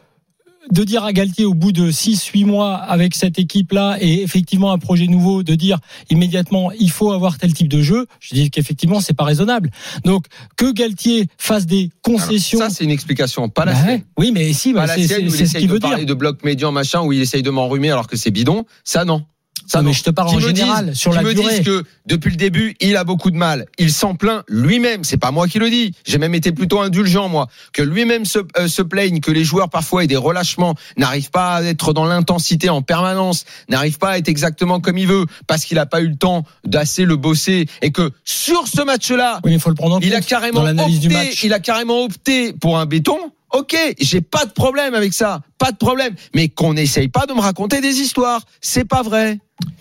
de 0.71 0.85
dire 0.85 1.05
à 1.05 1.12
Galtier 1.12 1.45
au 1.45 1.55
bout 1.55 1.73
de 1.73 1.91
6-8 1.91 2.45
mois 2.45 2.75
avec 2.75 3.15
cette 3.15 3.38
équipe-là 3.38 3.99
et 4.00 4.23
effectivement 4.23 4.73
un 4.73 4.79
projet 4.79 5.07
nouveau, 5.07 5.43
de 5.43 5.55
dire 5.55 5.79
immédiatement 6.11 6.71
il 6.79 6.91
faut 6.91 7.12
avoir 7.12 7.38
tel 7.38 7.53
type 7.53 7.69
de 7.69 7.83
jeu, 7.83 8.07
je 8.21 8.35
dis 8.35 8.50
qu'effectivement 8.50 9.00
c'est 9.00 9.15
pas 9.15 9.25
raisonnable. 9.25 9.71
Donc 10.05 10.26
que 10.57 10.73
Galtier 10.73 11.29
fasse 11.38 11.67
des 11.67 11.91
concessions. 12.03 12.59
Ça, 12.59 12.71
c'est 12.71 12.85
une 12.85 12.91
explication, 12.91 13.49
pas 13.49 13.65
la 13.65 13.73
Bah 13.73 13.85
sienne. 13.85 14.03
Oui, 14.19 14.33
mais 14.33 14.53
si, 14.53 14.73
bah, 14.73 14.87
c'est 14.88 15.07
ce 15.07 15.59
qu'il 15.59 15.69
veut 15.69 15.79
dire. 15.79 15.91
parler 15.91 16.05
de 16.05 16.15
bloc 16.15 16.43
médian, 16.45 16.73
machin, 16.73 17.03
où 17.03 17.12
il 17.12 17.21
essaye 17.21 17.43
de 17.43 17.50
m'enrhumer 17.50 17.91
alors 17.91 18.07
que 18.07 18.17
c'est 18.17 18.31
bidon. 18.31 18.65
Ça, 18.85 19.05
non. 19.05 19.25
Ça, 19.67 19.79
Non, 19.79 19.85
non. 19.85 19.91
mais 19.91 19.95
je 19.95 20.02
te 20.05 20.11
parle 20.11 20.29
en 20.29 20.39
général, 20.41 20.87
disent- 20.87 20.95
sur 20.99 21.13
la 21.13 21.23
me 21.23 21.35
durée. 21.35 21.57
disent 21.57 21.65
que 21.65 21.85
depuis 22.07 22.31
le 22.31 22.37
début, 22.37 22.76
il 22.81 22.97
a 22.97 23.05
beaucoup 23.05 23.31
de 23.31 23.37
mal. 23.37 23.67
Il 23.79 23.93
s'en 23.93 24.15
plaint 24.15 24.43
lui-même. 24.49 25.02
C'est 25.05 25.17
pas 25.17 25.31
moi 25.33 25.49
qui 25.49 25.59
le 25.59 25.69
dis. 25.71 25.93
J'ai 26.07 26.19
même 26.19 26.35
été 26.35 26.52
plutôt 26.52 26.81
indulgent, 26.81 27.29
moi. 27.29 27.49
Que 27.73 27.83
lui-même 27.83 28.25
se, 28.25 28.39
euh, 28.59 28.69
se 28.69 28.83
plaigne 28.83 29.21
que 29.21 29.31
les 29.31 29.45
joueurs 29.45 29.69
parfois 29.69 30.05
aient 30.05 30.07
des 30.07 30.17
relâchements, 30.17 30.75
n'arrivent 30.97 31.31
pas 31.31 31.57
à 31.57 31.63
être 31.63 31.93
dans 31.93 32.05
l'intensité 32.05 32.69
en 32.71 32.83
permanence, 32.83 33.45
n'arrivent 33.69 33.99
pas 33.99 34.11
à 34.11 34.19
être 34.19 34.29
exactement 34.29 34.81
comme 34.81 34.99
il 34.99 35.07
veut 35.09 35.26
parce 35.47 35.65
qu'il 35.65 35.79
a 35.79 35.87
pas 35.87 36.00
eu 36.00 36.09
le 36.09 36.17
temps 36.17 36.45
d'assez 36.65 37.05
le 37.05 37.17
bosser 37.17 37.67
et 37.83 37.91
que 37.91 38.11
sur 38.25 38.69
ce 38.69 38.83
match-là, 38.83 39.41
Oui, 39.45 39.52
il 39.55 39.61
faut 39.61 39.69
le 39.71 39.75
prendre 39.75 39.95
en 39.97 39.99
compte 39.99 40.07
il 40.07 40.15
a 40.15 40.21
carrément 40.21 40.63
opté, 40.63 41.33
il 41.43 41.52
a 41.52 41.59
carrément 41.61 42.05
opté 42.05 42.52
pour 42.52 42.79
un 42.79 42.87
béton. 42.87 43.19
Ok, 43.52 43.76
j'ai 43.99 44.21
pas 44.21 44.45
de 44.45 44.52
problème 44.52 44.95
avec 44.95 45.13
ça, 45.13 45.41
pas 45.59 45.71
de 45.73 45.76
problème. 45.76 46.15
Mais 46.35 46.49
qu'on 46.49 46.75
n'essaye 46.75 47.09
pas 47.09 47.26
de 47.26 47.32
me 47.32 47.41
raconter 47.41 47.80
des 47.80 48.00
histoires, 48.00 48.41
c'est 48.61 48.87
pas 48.89 49.02
vrai. 49.02 49.39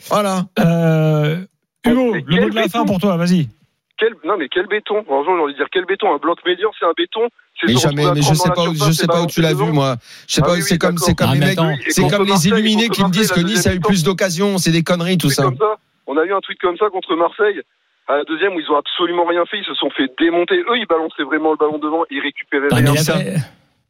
Voilà. 0.08 0.46
Euh, 0.60 1.38
Hugo, 1.86 2.14
Mais 2.14 2.24
le 2.28 2.42
mot 2.44 2.50
de 2.50 2.56
la 2.56 2.68
fin 2.68 2.86
pour 2.86 3.00
toi, 3.00 3.18
vas-y. 3.18 3.48
Quel, 3.98 4.14
non, 4.26 4.36
mais 4.38 4.50
quel 4.50 4.68
béton? 4.68 5.04
Franchement, 5.06 5.36
j'ai 5.38 5.44
envie 5.44 5.54
de 5.54 5.58
dire 5.58 5.68
quel 5.72 5.86
béton? 5.86 6.14
Un 6.14 6.18
bloc 6.18 6.40
médian, 6.46 6.70
c'est 6.78 6.86
un 6.86 6.92
béton? 6.98 7.22
Mais 7.66 7.76
jamais, 7.76 8.04
mais 8.14 8.22
je 8.22 8.34
30 8.34 8.36
sais 8.36 8.50
pas, 8.50 8.64
où, 8.68 8.76
je 8.76 8.92
sais 8.92 9.08
pas 9.08 9.22
où 9.22 9.28
tu 9.28 9.42
l'as 9.42 9.54
vu, 9.54 9.72
moi. 9.72 9.96
Je 10.28 10.34
sais 10.36 10.42
Ah 10.44 10.48
pas, 10.48 10.54
oui, 10.56 10.62
c'est 10.62 10.74
oui, 10.74 10.78
comme, 10.80 10.96
d'accord. 10.96 11.08
c'est 11.08 11.16
comme 11.16 11.30
Ah, 11.30 11.34
les 11.34 11.40
mecs, 11.40 11.58
c'est 11.92 12.08
comme 12.10 12.28
illuminés 12.28 12.90
qui 12.90 13.04
me 13.04 13.10
disent 13.10 13.32
que 13.32 13.40
Nice 13.40 13.66
a 13.68 13.74
eu 13.74 13.80
plus 13.80 14.04
d'occasions, 14.04 14.58
c'est 14.58 14.72
des 14.72 14.84
conneries, 14.84 15.18
tout 15.18 15.30
ça. 15.30 15.50
On 16.08 16.18
a 16.18 16.24
eu 16.26 16.34
un 16.34 16.40
tweet 16.42 16.60
comme 16.60 16.78
ça 16.78 16.90
contre 16.92 17.16
Marseille. 17.16 17.62
À 18.08 18.18
la 18.18 18.24
deuxième, 18.24 18.54
où 18.54 18.60
ils 18.60 18.70
ont 18.72 18.78
absolument 18.78 19.26
rien 19.26 19.44
fait, 19.46 19.58
ils 19.58 19.66
se 19.66 19.74
sont 19.74 19.90
fait 19.90 20.12
démonter. 20.20 20.60
Eux, 20.60 20.78
ils 20.78 20.86
balançaient 20.88 21.24
vraiment 21.24 21.52
le 21.52 21.58
ballon 21.58 21.80
devant, 21.80 22.04
ils 22.12 22.20
récupéraient 22.22 22.68
Ah, 22.72 22.82
mais 22.82 22.90
rien. 22.92 23.02
vraie- 23.02 23.36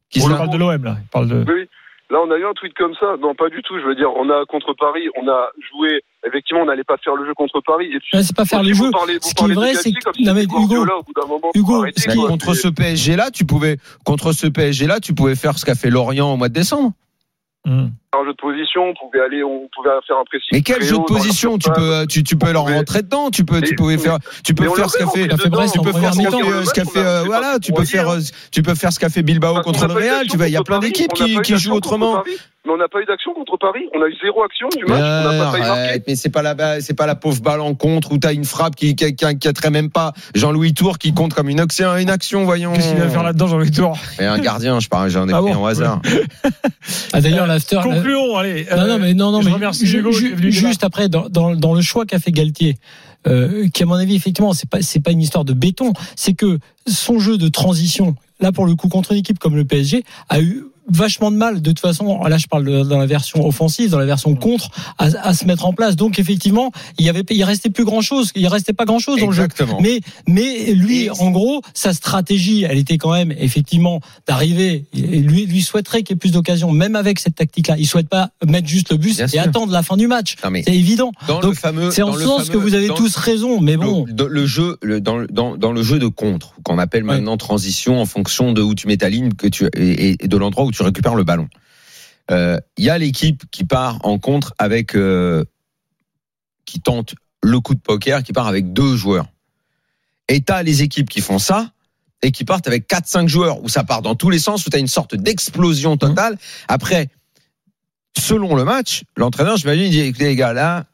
Qui 0.10 0.22
On 0.24 0.30
parle 0.30 0.50
de 0.52 0.58
l'OM, 0.58 0.84
là. 0.84 0.96
Il 1.02 1.08
parle 1.10 1.28
de... 1.28 1.36
Oui, 1.48 1.54
oui. 1.62 1.70
Là, 2.12 2.20
on 2.24 2.30
a 2.30 2.38
eu 2.38 2.46
un 2.46 2.54
tweet 2.54 2.74
comme 2.76 2.94
ça. 3.00 3.16
Non, 3.20 3.34
pas 3.34 3.50
du 3.50 3.64
tout. 3.64 3.80
Je 3.80 3.84
veux 3.84 3.96
dire, 3.96 4.10
on 4.16 4.30
a 4.30 4.46
contre 4.46 4.74
Paris, 4.74 5.10
on 5.20 5.28
a 5.28 5.50
joué. 5.72 6.02
Effectivement, 6.26 6.62
on 6.62 6.66
n'allait 6.68 6.84
pas 6.84 6.98
faire 7.04 7.16
le 7.16 7.26
jeu 7.26 7.34
contre 7.34 7.60
Paris. 7.66 7.88
Et 7.92 8.22
c'est 8.22 8.36
pas 8.36 8.46
faire 8.46 8.62
le 8.62 8.74
jeu. 8.74 8.92
Ce 9.22 9.34
qui 9.34 9.44
est 9.44 9.54
vrai, 9.56 9.74
c'est 9.74 9.92
que, 9.92 10.00
si 10.16 10.24
non, 10.24 10.36
mais 10.36 10.44
Hugo, 10.44 10.60
Guardiola, 10.60 10.98
au 10.98 11.02
bout 11.04 11.14
d'un 11.20 11.28
moment, 11.28 11.50
Hugo, 11.56 11.82
arrêter, 11.82 12.02
ce 12.02 12.08
Mais 12.08 12.14
qui- 12.14 12.20
quoi. 12.20 12.30
contre 12.30 12.54
ce 12.54 12.68
PSG 12.68 13.16
là, 13.16 13.32
tu 13.32 13.44
pouvais 13.44 13.78
contre 14.06 14.34
ce 14.34 14.46
PSG 14.46 14.86
là, 14.86 15.00
tu 15.00 15.16
pouvais 15.16 15.36
faire 15.36 15.58
ce 15.58 15.66
qu'a 15.66 15.74
fait 15.74 15.90
Lorient 15.90 16.32
au 16.32 16.38
mois 16.38 16.48
de 16.48 16.54
décembre. 16.54 16.92
Hmm. 17.66 17.88
un 18.14 18.26
jeu 18.26 18.32
de 18.32 18.38
position, 18.38 18.90
on 18.90 18.94
pouvait 18.94 19.24
aller, 19.24 19.44
on 19.44 19.68
pouvait 19.76 19.90
faire 20.06 20.18
un 20.18 20.24
pressing. 20.26 20.50
Mais 20.52 20.62
quel 20.62 20.84
jeu 20.84 20.98
de 20.98 21.04
position 21.04 21.58
tu 21.58 21.72
peux 21.72 22.06
tu, 22.08 22.24
tu 22.24 22.38
peux 22.38 22.52
leur 22.52 22.66
rentrer 22.66 23.02
dedans, 23.02 23.32
tu 23.32 23.44
peux 23.44 23.60
tu 23.62 23.76
pouvais 23.76 23.98
faire 23.98 24.20
tu 24.44 24.54
peux 24.54 24.70
faire 24.70 24.90
ce 24.90 24.98
qu'a 25.00 25.08
fait 25.08 25.28
tu 25.28 25.38
peux 25.82 25.92
faire 25.92 26.14
ce 26.14 26.74
qu'a 26.74 26.86
fait, 26.86 27.00
euh, 27.00 27.24
voilà, 27.26 27.58
tu 27.60 27.74
peux 27.74 27.86
faire 27.86 28.10
euh, 28.10 28.20
tu 28.52 28.62
peux 28.62 28.76
faire 28.76 28.94
ce 28.94 29.00
qu'a 29.00 29.10
fait 29.10 29.24
Bilbao 29.24 29.62
contre 29.62 29.88
le 29.88 29.94
Real, 29.94 30.28
tu 30.28 30.38
vas 30.38 30.48
il 30.48 30.54
y 30.54 30.58
a 30.58 30.64
plein 30.64 30.80
d'équipes 30.80 31.12
qui 31.14 31.58
jouent 31.58 31.74
autrement. 31.74 32.24
Mais 32.66 32.72
on 32.74 32.78
n'a 32.78 32.88
pas 32.88 33.00
eu 33.02 33.06
d'action 33.06 33.34
contre 33.34 33.58
Paris. 33.58 33.86
On 33.96 34.02
a 34.02 34.08
eu 34.08 34.16
zéro 34.24 34.44
action 34.44 34.68
du 34.70 34.86
match. 34.86 35.00
Mais 35.00 35.28
on 35.38 35.42
n'a 35.44 35.52
pas 35.52 35.72
arrête, 35.72 36.04
mais 36.08 36.16
c'est 36.16 36.30
pas 36.30 36.42
la 36.42 36.82
c'est 36.82 36.94
pas 36.96 37.06
la 37.06 37.16
pauvre 37.16 37.42
balle 37.42 37.62
en 37.62 37.76
contre 37.76 38.12
où 38.12 38.18
t'as 38.18 38.34
une 38.34 38.46
frappe 38.46 38.76
qui 38.76 38.96
qui, 38.96 39.16
qui, 39.16 39.26
qui 39.38 39.70
même 39.70 39.90
pas 39.92 40.14
Jean-Louis 40.34 40.74
Tour 40.74 40.98
qui 40.98 41.14
compte 41.14 41.34
comme 41.34 41.50
une 41.50 41.60
action 41.60 41.96
une 41.98 42.10
action 42.10 42.44
voyons. 42.44 42.74
Qu'est-ce 42.74 42.90
qu'il 42.90 42.98
va 42.98 43.10
faire 43.10 43.24
là-dedans, 43.24 43.48
Jean-Louis 43.48 43.72
Tour? 43.72 43.98
Et 44.20 44.26
un 44.26 44.40
gardien, 44.40 44.80
je 44.80 44.90
parle, 44.90 45.10
j'en 45.10 45.28
ai 45.30 45.34
Ah 45.34 45.42
pris 45.42 45.54
bon 45.54 45.64
au 45.64 45.68
hasard. 45.68 46.02
Ah, 47.14 47.22
d'ailleurs, 47.22 47.48
l'after. 47.48 47.80
Concluons, 47.82 48.36
allez. 48.36 48.66
Non, 48.70 48.78
non, 48.88 48.94
Euh, 48.96 48.98
mais 49.00 49.14
non, 49.14 49.32
non, 49.32 49.42
je 49.42 49.48
mais 49.48 49.54
remercie 49.54 49.86
ju- 49.88 50.04
ju- 50.12 50.52
juste 50.52 50.84
après, 50.84 51.10
dans, 51.10 51.30
dans, 51.30 51.56
dans 51.56 51.74
le 51.74 51.82
choix 51.82 52.06
qu'a 52.06 52.20
fait 52.20 52.32
Galtier, 52.32 52.78
euh, 53.28 53.68
qui 53.74 53.84
à 53.84 53.86
mon 53.86 53.96
avis, 53.96 54.16
effectivement, 54.16 54.54
c'est 54.54 54.70
pas, 54.70 54.82
c'est 54.82 55.00
pas 55.00 55.12
une 55.12 55.22
histoire 55.22 55.46
de 55.46 55.54
béton, 55.54 55.94
c'est 56.16 56.34
que 56.34 56.60
son 56.88 57.18
jeu 57.20 57.38
de 57.38 57.48
transition, 57.48 58.16
là 58.40 58.52
pour 58.52 58.66
le 58.66 58.76
coup, 58.76 58.88
contre 58.90 59.14
une 59.14 59.20
équipe 59.20 59.40
comme 59.40 59.56
le 59.56 59.66
PSG, 59.66 60.04
a 60.30 60.42
eu 60.42 60.66
vachement 60.92 61.32
de 61.32 61.38
mal 61.38 61.62
de 61.62 61.70
toute 61.72 61.80
façon 61.80 62.24
là 62.24 62.38
je 62.38 62.48
parle 62.48 62.66
de- 62.66 62.84
dans 62.84 63.00
la 63.00 63.06
version 63.06 63.46
offensive 63.46 63.90
dans 63.90 64.00
la 64.00 64.06
version 64.06 64.36
contre 64.36 64.70
à, 64.98 65.06
à 65.22 65.34
se 65.34 65.46
mettre 65.46 65.66
en 65.66 65.74
place 65.74 65.96
donc 65.96 66.20
effectivement 66.20 66.72
il 67.00 67.06
y 67.06 67.10
avait 67.10 67.24
il 67.32 67.44
restait 67.44 67.70
plus 67.70 67.86
grand 67.86 68.02
chose 68.02 68.32
il 68.36 68.48
restait 68.48 68.74
pas 68.74 68.86
grand 68.86 69.00
chose 69.00 69.20
dans 69.20 69.28
le 69.28 69.32
jeu 69.34 69.44
Exactement. 69.46 69.80
mais, 69.82 70.00
mais 70.28 70.74
lui, 70.74 71.10
en 71.10 71.32
gros, 71.32 71.62
sa 71.74 71.94
stratégie, 71.94 72.64
elle 72.68 72.78
était 72.78 72.98
quand 72.98 73.12
même 73.12 73.34
effectivement 73.38 74.00
d'arriver. 74.28 74.86
Lui, 74.94 75.46
lui 75.46 75.62
souhaiterait 75.62 76.04
qu'il 76.04 76.14
y 76.14 76.18
ait 76.18 76.20
plus 76.20 76.32
d'occasions, 76.32 76.72
même 76.72 76.96
avec 76.96 77.20
cette 77.20 77.36
tactique-là. 77.36 77.76
Il 77.78 77.86
souhaite 77.88 78.10
pas 78.10 78.30
mettre 78.48 78.68
juste 78.68 78.92
le 78.92 78.98
bus 78.98 79.18
Bien 79.18 79.26
et 79.26 79.30
sûr. 79.30 79.42
attendre 79.42 79.72
la 79.72 79.84
fin 79.84 79.98
du 79.98 80.08
match. 80.08 80.36
C'est 80.42 80.76
évident. 80.76 81.12
dans 81.28 81.40
Donc, 81.40 81.52
le 81.52 81.56
fameux 81.56 81.92
C'est 81.92 82.02
en 82.02 82.14
ce 82.14 82.22
sens 82.24 82.50
que 82.50 82.58
vous 82.58 82.74
avez 82.74 82.88
tous 82.90 83.16
raison, 83.16 83.62
mais 83.62 83.78
bon. 83.78 84.06
Le, 84.08 84.46
jeu, 84.46 84.78
le- 84.82 85.00
dans, 85.02 85.24
dans, 85.30 85.58
dans 85.58 85.72
le 85.72 85.84
jeu 85.84 86.00
de 86.00 86.08
contre, 86.08 86.56
qu'on 86.64 86.78
appelle 86.80 87.04
maintenant 87.04 87.38
transition 87.38 88.00
en 88.02 88.06
fonction 88.06 88.52
de 88.52 88.62
où 88.62 88.74
tu 88.76 88.88
mets 88.88 88.98
ta 88.98 89.10
ligne 89.10 89.32
que 89.34 89.48
tu, 89.48 89.66
et, 89.76 90.16
et 90.24 90.28
de 90.28 90.38
l'endroit 90.38 90.66
où 90.66 90.72
tu 90.76 90.84
récupères 90.84 91.16
le 91.16 91.24
ballon. 91.24 91.48
Euh, 92.32 92.60
Il 92.78 92.86
y 92.86 92.90
a 92.90 92.98
l'équipe 92.98 93.44
qui 93.52 93.66
part 93.66 94.00
en 94.04 94.18
contre 94.20 94.54
avec 94.58 94.96
euh, 94.96 95.44
qui 96.66 96.80
tente 96.82 97.16
le 97.44 97.60
coup 97.60 97.76
de 97.76 97.80
poker, 97.80 98.24
qui 98.24 98.34
part 98.34 98.48
avec 98.48 98.74
deux 98.74 98.96
joueurs. 98.96 99.28
Et 100.28 100.42
t'as 100.42 100.64
les 100.64 100.82
équipes 100.82 101.10
qui 101.10 101.22
font 101.22 101.40
ça 101.40 101.72
et 102.24 102.32
qui 102.32 102.44
partent 102.44 102.68
avec 102.68 102.90
4-5 102.90 103.28
joueurs, 103.28 103.64
où 103.64 103.70
ça 103.70 103.84
part 103.84 104.02
dans 104.02 104.16
tous 104.16 104.32
les 104.32 104.40
sens, 104.40 104.66
où 104.66 104.70
tu 104.70 104.76
as 104.76 104.80
une 104.80 104.88
sorte 104.88 105.16
d'explosion 105.16 105.96
totale. 105.98 106.38
Après, 106.68 107.10
selon 108.18 108.56
le 108.56 108.64
match, 108.64 109.04
l'entraîneur, 109.16 109.58
je 109.58 109.66
m'imagine, 109.68 109.86
il 109.86 109.92
dit, 109.92 110.00
écoutez 110.00 110.26
les 110.26 110.36
gars, 110.36 110.54
là, 110.54 110.86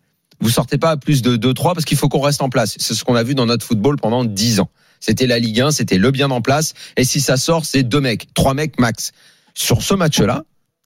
vous 0.42 0.50
sortez 0.50 0.78
pas 0.78 0.90
à 0.92 0.98
plus 0.98 1.22
de 1.22 1.38
2-3 1.38 1.74
parce 1.74 1.86
qu'il 1.86 1.98
faut 1.98 2.10
qu'on 2.10 2.20
reste 2.20 2.42
en 2.42 2.50
place. 2.50 2.76
C'est 2.78 2.96
ce 2.96 3.04
qu'on 3.06 3.16
a 3.16 3.24
vu 3.24 3.36
dans 3.36 3.46
notre 3.46 3.66
football 3.66 3.96
pendant 3.98 4.26
10 4.26 4.60
ans. 4.60 4.70
C'était 5.00 5.28
la 5.28 5.40
Ligue 5.40 5.62
1, 5.62 5.72
c'était 5.72 5.98
le 5.98 6.12
bien 6.12 6.30
en 6.32 6.42
place. 6.42 6.74
Et 6.98 7.04
si 7.04 7.22
ça 7.22 7.38
sort, 7.38 7.66
c'est 7.66 7.84
deux 7.84 8.02
mecs, 8.02 8.34
trois 8.34 8.54
mecs 8.54 8.80
max. 8.80 9.14
Sur 9.54 9.82
ce 9.82 9.94
match-là, 9.94 10.44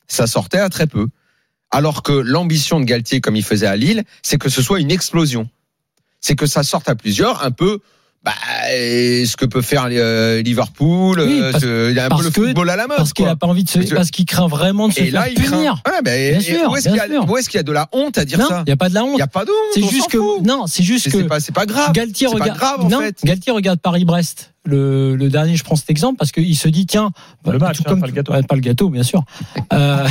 ça 0.07 0.27
sortait 0.27 0.59
à 0.59 0.69
très 0.69 0.87
peu. 0.87 1.07
Alors 1.71 2.03
que 2.03 2.11
l'ambition 2.13 2.79
de 2.79 2.85
Galtier, 2.85 3.21
comme 3.21 3.35
il 3.35 3.43
faisait 3.43 3.67
à 3.67 3.75
Lille, 3.75 4.03
c'est 4.21 4.37
que 4.37 4.49
ce 4.49 4.61
soit 4.61 4.79
une 4.79 4.91
explosion. 4.91 5.49
C'est 6.21 6.35
que 6.35 6.45
ça 6.45 6.63
sorte 6.63 6.87
à 6.89 6.95
plusieurs, 6.95 7.43
un 7.43 7.51
peu 7.51 7.79
bah, 8.23 8.31
ce 8.71 9.35
que 9.37 9.45
peut 9.45 9.61
faire 9.61 9.87
euh, 9.91 10.41
Liverpool, 10.41 11.19
Oui, 11.19 11.39
euh, 11.41 11.51
parce- 11.51 11.63
ce- 11.63 11.89
il 11.91 11.95
y 11.95 11.99
a 11.99 12.05
un 12.05 12.09
peu 12.09 12.15
parce 12.15 12.23
le 12.23 12.29
que- 12.31 12.41
football 12.47 12.69
à 12.71 12.75
la 12.75 12.87
mode. 12.87 12.97
Parce 12.97 13.13
qu'il 13.13 13.23
quoi. 13.25 13.33
a 13.33 13.35
pas 13.35 13.45
envie 13.45 13.63
de 13.63 13.69
se, 13.69 13.77
Parce 13.93 14.09
que- 14.09 14.15
qu'il 14.15 14.25
craint 14.25 14.47
vraiment 14.47 14.87
de 14.87 14.93
se 14.93 15.01
Et 15.01 15.11
là, 15.11 15.23
faire 15.25 15.33
craint. 15.35 15.51
punir. 15.57 15.83
Ouais, 15.85 16.01
ben, 16.03 16.31
Bien 16.31 16.39
et 16.39 16.41
sûr, 16.41 16.71
où 16.71 16.75
est-ce 16.75 16.85
qu'il 16.89 16.95
y, 16.97 16.99
a- 16.99 17.05
y 17.61 17.63
de 17.63 17.71
la 17.71 17.87
honte 17.91 18.17
à 18.17 18.25
dire 18.25 18.39
Non, 18.39 18.47
ça 18.47 18.63
il 18.65 18.69
y 18.69 18.73
a 18.73 18.77
pas 18.77 18.89
de 18.89 18.95
la 18.95 19.03
honte. 19.03 19.11
Il 19.13 19.17
n'y 19.17 19.21
a 19.21 19.27
pas 19.27 19.45
de 19.45 19.51
honte. 19.51 19.71
C'est 19.75 19.87
juste 19.87 20.09
que 20.09 20.17
fout. 20.17 20.41
non, 20.43 20.65
c'est 20.65 20.81
juste 20.81 21.11
que 21.11 21.27
c'est 21.39 21.51
pas, 21.53 21.65
grave. 21.67 21.91
Galtier 21.93 22.27
C'est 22.27 22.37
pas 22.37 22.41
regarde. 22.43 22.57
grave, 22.59 22.81
en 22.81 22.89
non, 22.89 22.99
fait. 23.01 23.15
Galtier 23.23 23.51
regarde 23.51 23.79
Paris-Brest. 23.79 24.54
Le, 24.65 25.15
le 25.15 25.29
dernier, 25.29 25.55
je 25.55 25.63
prends 25.63 25.75
cet 25.75 25.89
exemple 25.89 26.17
parce 26.17 26.31
qu'il 26.31 26.55
se 26.57 26.67
dit 26.67 26.85
tiens, 26.85 27.11
Le 27.45 27.57
match, 27.59 27.77
tout 27.77 27.83
hein, 27.87 27.99
pas 27.99 28.07
le 28.07 28.11
gâteau. 28.11 28.33
ouais, 28.33 28.43
pas 28.43 28.55
le 28.55 28.61
gâteau, 28.61 28.89
bien 28.89 29.03
sûr. 29.03 29.23
Euh, 29.73 30.07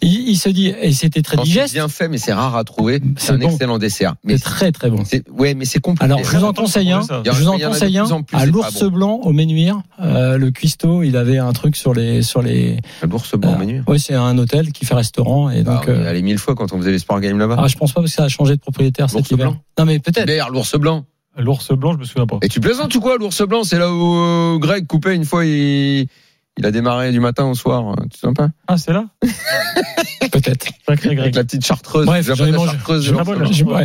il, 0.00 0.30
il 0.30 0.36
se 0.36 0.48
dit 0.48 0.68
et 0.80 0.92
c'était 0.92 1.22
très 1.22 1.36
Quand 1.36 1.42
c'est 1.44 1.48
digeste, 1.48 1.74
bien 1.74 1.86
fait, 1.88 2.08
mais 2.08 2.18
c'est 2.18 2.32
rare 2.32 2.56
à 2.56 2.64
trouver. 2.64 3.00
C'est 3.16 3.32
un 3.32 3.38
bon. 3.38 3.50
excellent 3.50 3.78
dessert. 3.78 4.14
Mais 4.24 4.36
c'est 4.38 4.44
très 4.44 4.72
très 4.72 4.90
bon. 4.90 5.04
c'est, 5.04 5.28
ouais, 5.30 5.54
mais 5.54 5.64
c'est 5.64 5.80
compliqué. 5.80 6.04
Alors, 6.04 6.24
je 6.24 6.36
vous 6.36 6.44
en 6.44 6.52
conseille 6.52 6.90
un. 6.90 7.02
Je 7.02 7.30
vous 7.30 7.48
en 7.48 7.58
conseille 7.58 7.98
un 7.98 8.06
à 8.32 8.46
l'ours 8.46 8.82
blanc 8.84 9.20
au 9.22 9.32
Ménuire. 9.32 9.80
Euh, 10.00 10.38
le 10.38 10.50
cuistot, 10.50 11.02
il 11.02 11.16
avait 11.16 11.38
un 11.38 11.52
truc 11.52 11.76
sur 11.76 11.94
les 11.94 12.22
sur 12.22 12.42
les. 12.42 12.78
L'ours 13.02 13.36
blanc 13.36 13.52
euh, 13.54 13.58
menu. 13.58 13.82
ouais, 13.86 13.98
c'est 13.98 14.14
un 14.14 14.36
hôtel 14.38 14.72
qui 14.72 14.84
fait 14.86 14.94
restaurant 14.94 15.50
et 15.50 15.62
donc. 15.62 15.84
Ah, 15.86 15.90
on 15.90 15.92
y 15.92 15.96
euh, 15.96 16.10
allait 16.10 16.22
mille 16.22 16.38
fois 16.38 16.54
quand 16.54 16.72
on 16.72 16.78
faisait 16.78 16.92
les 16.92 16.98
sport 16.98 17.20
games 17.20 17.38
là-bas. 17.38 17.56
ah, 17.58 17.68
je 17.68 17.76
pense 17.76 17.92
pas 17.92 18.00
parce 18.00 18.10
que 18.12 18.16
ça 18.16 18.24
a 18.24 18.28
changé 18.28 18.56
de 18.56 18.60
propriétaire 18.60 19.08
cet 19.10 19.18
L'ours 19.20 19.30
hiver. 19.30 19.50
blanc. 19.50 19.60
Non 19.78 19.84
mais 19.84 19.98
peut-être. 19.98 20.26
D'ailleurs, 20.26 20.50
l'ours 20.50 20.74
blanc. 20.76 21.04
L'ours 21.38 21.70
blanc, 21.72 21.92
je 21.92 21.98
me 21.98 22.04
souviens 22.04 22.26
pas. 22.26 22.38
Et 22.42 22.48
tu 22.48 22.60
plaisantes 22.60 22.94
ou 22.94 23.00
quoi, 23.00 23.16
l'ours 23.18 23.42
blanc? 23.46 23.64
C'est 23.64 23.78
là 23.78 23.92
où 23.92 24.14
euh, 24.16 24.58
Greg 24.58 24.86
coupait 24.86 25.14
une 25.14 25.24
fois, 25.24 25.44
il, 25.44 26.06
il 26.58 26.64
a 26.66 26.70
démarré 26.70 27.12
du 27.12 27.20
matin 27.20 27.44
au 27.44 27.54
soir. 27.54 27.94
Tu 28.04 28.08
te 28.10 28.16
souviens 28.18 28.34
pas? 28.34 28.48
Ah, 28.68 28.78
c'est 28.78 28.92
là? 28.92 29.04
Peut-être. 30.32 30.66
Sacré 30.86 31.08
Avec 31.08 31.18
Greg. 31.18 31.34
la 31.34 31.44
petite 31.44 31.64
chartreuse. 31.64 32.06
Bref, 32.06 32.26
j'en 32.34 32.46
ai 32.46 32.52
mangé. 32.52 32.76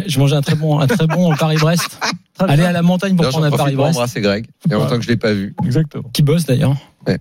je 0.07 0.19
mangeais 0.19 0.35
un 0.35 0.41
très 0.41 0.55
bon 0.55 0.79
un 0.79 0.87
très 0.87 1.07
bon 1.07 1.35
Paris-Brest. 1.39 1.99
Aller 2.39 2.63
à 2.63 2.71
la 2.71 2.81
montagne 2.81 3.15
pour 3.15 3.25
prendre 3.27 3.43
j'en 3.43 3.47
un 3.47 3.49
pour 3.49 3.57
Paris-Brest. 3.59 3.95
embrasser 3.97 4.21
Greg. 4.21 4.47
Il 4.65 4.71
y 4.71 4.75
a 4.75 4.77
longtemps 4.77 4.97
que 4.97 5.03
je 5.03 5.09
l'ai 5.09 5.17
pas 5.17 5.33
vu. 5.33 5.53
Exactement. 5.63 6.09
Qui 6.13 6.23
bosse 6.23 6.45
d'ailleurs. 6.45 6.75
Ouais. 7.07 7.17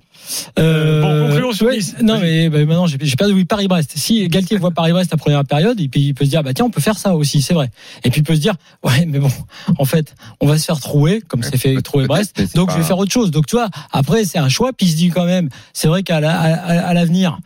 Euh, 0.59 1.01
Bon, 1.03 1.27
concluons 1.29 1.53
sur 1.53 1.67
ouais, 1.67 1.77
Nice. 1.77 1.97
Non, 2.03 2.19
mais 2.21 2.49
bah, 2.49 2.59
maintenant, 2.59 2.87
j'ai 2.87 3.17
pas 3.17 3.27
de 3.27 3.33
oui, 3.33 3.45
Paris-Brest. 3.45 3.93
Si 3.97 4.27
Galtier 4.29 4.57
voit 4.59 4.71
Paris-Brest 4.71 5.11
la 5.11 5.17
première 5.17 5.45
période, 5.45 5.81
et 5.81 5.89
puis 5.89 6.01
il 6.01 6.15
peut 6.15 6.25
se 6.25 6.31
dire, 6.31 6.43
bah 6.43 6.53
tiens, 6.55 6.67
on 6.67 6.71
peut 6.71 6.81
faire 6.83 6.99
ça 6.99 7.15
aussi, 7.15 7.41
c'est 7.43 7.55
vrai. 7.55 7.71
Et 8.05 8.11
puis 8.11 8.21
il 8.21 8.25
peut 8.25 8.35
se 8.35 8.41
dire, 8.41 8.55
ouais, 8.85 9.07
mais 9.07 9.19
bon, 9.19 9.31
en 9.79 9.85
fait, 9.85 10.15
on 10.41 10.47
va 10.47 10.59
se 10.59 10.65
faire 10.65 10.79
trouer, 10.81 11.21
comme 11.23 11.43
c'est 11.43 11.57
fait 11.59 11.75
peut- 11.75 11.83
trouer 11.83 12.07
Brest. 12.07 12.41
Donc 12.55 12.69
pas- 12.69 12.75
je 12.75 12.79
vais 12.79 12.85
faire 12.85 12.99
autre 12.99 13.13
chose. 13.13 13.31
Donc 13.31 13.47
tu 13.47 13.57
vois, 13.57 13.69
après 13.93 14.25
c'est 14.25 14.39
un 14.39 14.49
choix. 14.51 14.73
Puis 14.73 14.87
il 14.87 14.91
se 14.93 14.97
dit 14.97 15.09
quand 15.09 15.25
même, 15.25 15.49
c'est 15.73 15.89
vrai 15.89 16.03
qu'à 16.03 16.21
la- 16.21 16.39
à- 16.39 16.89
à 16.89 16.95
l'avenir. 16.95 17.39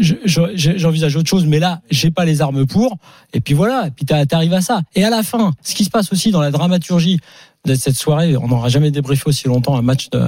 Je- 0.00 0.14
je- 0.24 0.76
J'envisage 0.78 1.16
autre 1.16 1.28
chose, 1.28 1.46
mais 1.46 1.58
là, 1.58 1.80
j'ai 1.90 2.10
pas 2.10 2.24
les 2.24 2.40
armes 2.40 2.66
pour. 2.66 2.96
Et 3.32 3.40
puis 3.40 3.54
voilà, 3.54 3.86
et 3.88 3.90
puis 3.90 4.04
t'arrives 4.04 4.54
à 4.54 4.60
ça. 4.60 4.82
Et 4.94 5.04
à 5.04 5.10
la 5.10 5.22
fin, 5.22 5.52
ce 5.62 5.74
qui 5.74 5.84
se 5.84 5.90
passe 5.90 6.12
aussi 6.12 6.30
dans 6.30 6.40
la 6.40 6.50
dramaturgie 6.50 7.18
de 7.66 7.74
cette 7.74 7.96
soirée, 7.96 8.36
on 8.36 8.48
n'aura 8.48 8.68
jamais 8.68 8.90
débriefé 8.90 9.24
aussi 9.26 9.46
longtemps 9.48 9.76
un 9.76 9.82
match 9.82 10.08
de, 10.10 10.22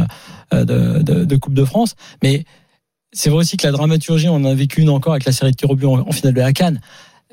de 1.25 1.37
Coupe 1.37 1.55
de 1.55 1.65
France, 1.65 1.95
mais 2.23 2.45
c'est 3.13 3.31
vrai 3.31 3.41
aussi 3.41 3.57
que 3.57 3.67
la 3.67 3.73
dramaturgie, 3.73 4.29
on 4.29 4.37
en 4.37 4.45
a 4.45 4.55
vécu 4.55 4.83
une 4.83 4.89
encore 4.91 5.13
avec 5.15 5.25
la 5.25 5.33
série 5.33 5.51
de 5.53 5.57
tirs 5.57 5.71
en, 5.71 6.01
en 6.01 6.13
finale 6.13 6.35
de 6.35 6.41
la 6.41 6.53
Cannes. 6.53 6.81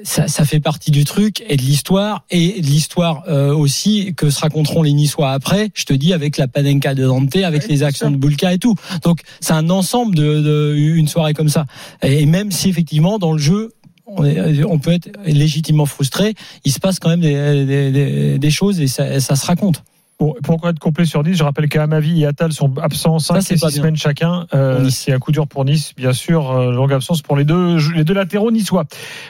Ça, 0.03 0.27
ça 0.27 0.45
fait 0.45 0.59
partie 0.59 0.91
du 0.91 1.05
truc 1.05 1.43
et 1.49 1.57
de 1.57 1.61
l'histoire 1.63 2.23
et 2.29 2.61
de 2.61 2.67
l'histoire 2.67 3.23
euh, 3.27 3.51
aussi 3.55 4.13
que 4.15 4.29
se 4.29 4.39
raconteront 4.41 4.83
les 4.83 4.93
Niçois 4.93 5.31
après. 5.31 5.71
Je 5.73 5.85
te 5.85 5.93
dis 5.93 6.13
avec 6.13 6.37
la 6.37 6.47
Panenka 6.47 6.93
de 6.93 7.03
Dante, 7.05 7.35
avec 7.37 7.67
les 7.67 7.81
actions 7.81 8.11
de 8.11 8.15
Bulka 8.17 8.53
et 8.53 8.59
tout. 8.59 8.75
Donc 9.03 9.21
c'est 9.39 9.53
un 9.53 9.71
ensemble 9.71 10.13
de, 10.13 10.39
de 10.41 10.75
une 10.77 11.07
soirée 11.07 11.33
comme 11.33 11.49
ça. 11.49 11.65
Et 12.03 12.27
même 12.27 12.51
si 12.51 12.69
effectivement 12.69 13.17
dans 13.17 13.31
le 13.31 13.39
jeu 13.39 13.73
on, 14.05 14.23
est- 14.23 14.63
on 14.63 14.77
peut 14.77 14.91
être 14.93 15.09
légitimement 15.25 15.87
frustré, 15.87 16.35
il 16.63 16.71
se 16.71 16.79
passe 16.79 16.99
quand 16.99 17.09
même 17.09 17.21
des, 17.21 17.65
des- 17.65 17.91
des- 17.91 18.37
des 18.37 18.51
choses 18.51 18.79
et 18.79 18.87
ça, 18.87 19.19
ça 19.19 19.35
se 19.35 19.45
raconte. 19.47 19.83
Pour, 20.17 20.35
pour 20.43 20.67
être 20.67 20.79
complet 20.79 21.05
sur 21.05 21.23
Nice, 21.23 21.37
je 21.37 21.43
rappelle 21.43 21.69
qu'Amavi 21.69 22.23
et 22.23 22.25
Attal 22.25 22.51
sont 22.51 22.73
absents 22.81 23.19
5 23.19 23.39
c'est 23.41 23.53
et 23.53 23.59
pas 23.59 23.67
6 23.69 23.73
bien. 23.75 23.81
semaines 23.83 23.95
chacun. 23.97 24.47
Euh, 24.55 24.81
Nice. 24.81 25.03
c'est 25.05 25.13
un 25.13 25.19
coup 25.19 25.31
dur 25.31 25.45
pour 25.47 25.63
Nice, 25.63 25.93
bien 25.95 26.11
sûr. 26.13 26.49
euh, 26.51 26.71
longue 26.71 26.91
absence 26.91 27.21
pour 27.21 27.37
les 27.37 27.43
deux, 27.45 27.77
les 27.93 28.03
deux 28.03 28.15
latéraux 28.15 28.49
niçois. 28.49 28.85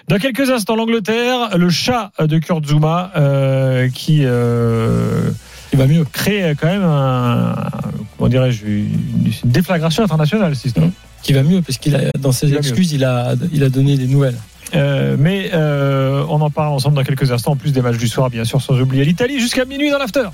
Dans 0.07 0.17
quelques 0.17 0.49
instants, 0.49 0.77
l'Angleterre, 0.77 1.57
le 1.57 1.69
chat 1.69 2.11
de 2.19 2.37
Kurt 2.37 2.65
Zuma 2.65 3.11
euh, 3.17 3.89
qui 3.89 4.21
euh, 4.23 5.29
Il 5.73 5.79
va 5.79 5.87
mieux. 5.87 6.05
crée 6.05 6.53
quand 6.59 6.67
même 6.67 6.83
un, 6.85 7.53
comment 8.17 8.29
dirais-je, 8.29 8.65
une, 8.65 8.85
une 9.43 9.51
déflagration 9.51 10.03
internationale, 10.03 10.55
si 10.55 10.69
c'est 10.69 10.81
Qui 11.21 11.33
va 11.33 11.43
mieux 11.43 11.61
parce 11.61 11.77
qu'il 11.79 11.95
a 11.97 12.11
dans 12.17 12.31
ses 12.31 12.53
excuses, 12.53 12.93
il 12.93 13.03
a 13.03 13.33
il 13.51 13.61
a 13.63 13.69
donné 13.69 13.97
des 13.97 14.07
nouvelles. 14.07 14.37
Euh, 14.75 15.15
mais 15.19 15.49
euh, 15.53 16.23
on 16.29 16.39
en 16.41 16.49
parle 16.49 16.73
ensemble 16.73 16.95
dans 16.95 17.03
quelques 17.03 17.31
instants, 17.31 17.51
en 17.51 17.55
plus 17.57 17.71
des 17.73 17.81
matchs 17.81 17.97
du 17.97 18.07
soir, 18.07 18.29
bien 18.29 18.43
sûr, 18.45 18.61
sans 18.61 18.79
oublier 18.79 19.03
l'Italie 19.05 19.39
jusqu'à 19.39 19.65
minuit 19.65 19.89
dans 19.91 19.97
l'after. 19.97 20.27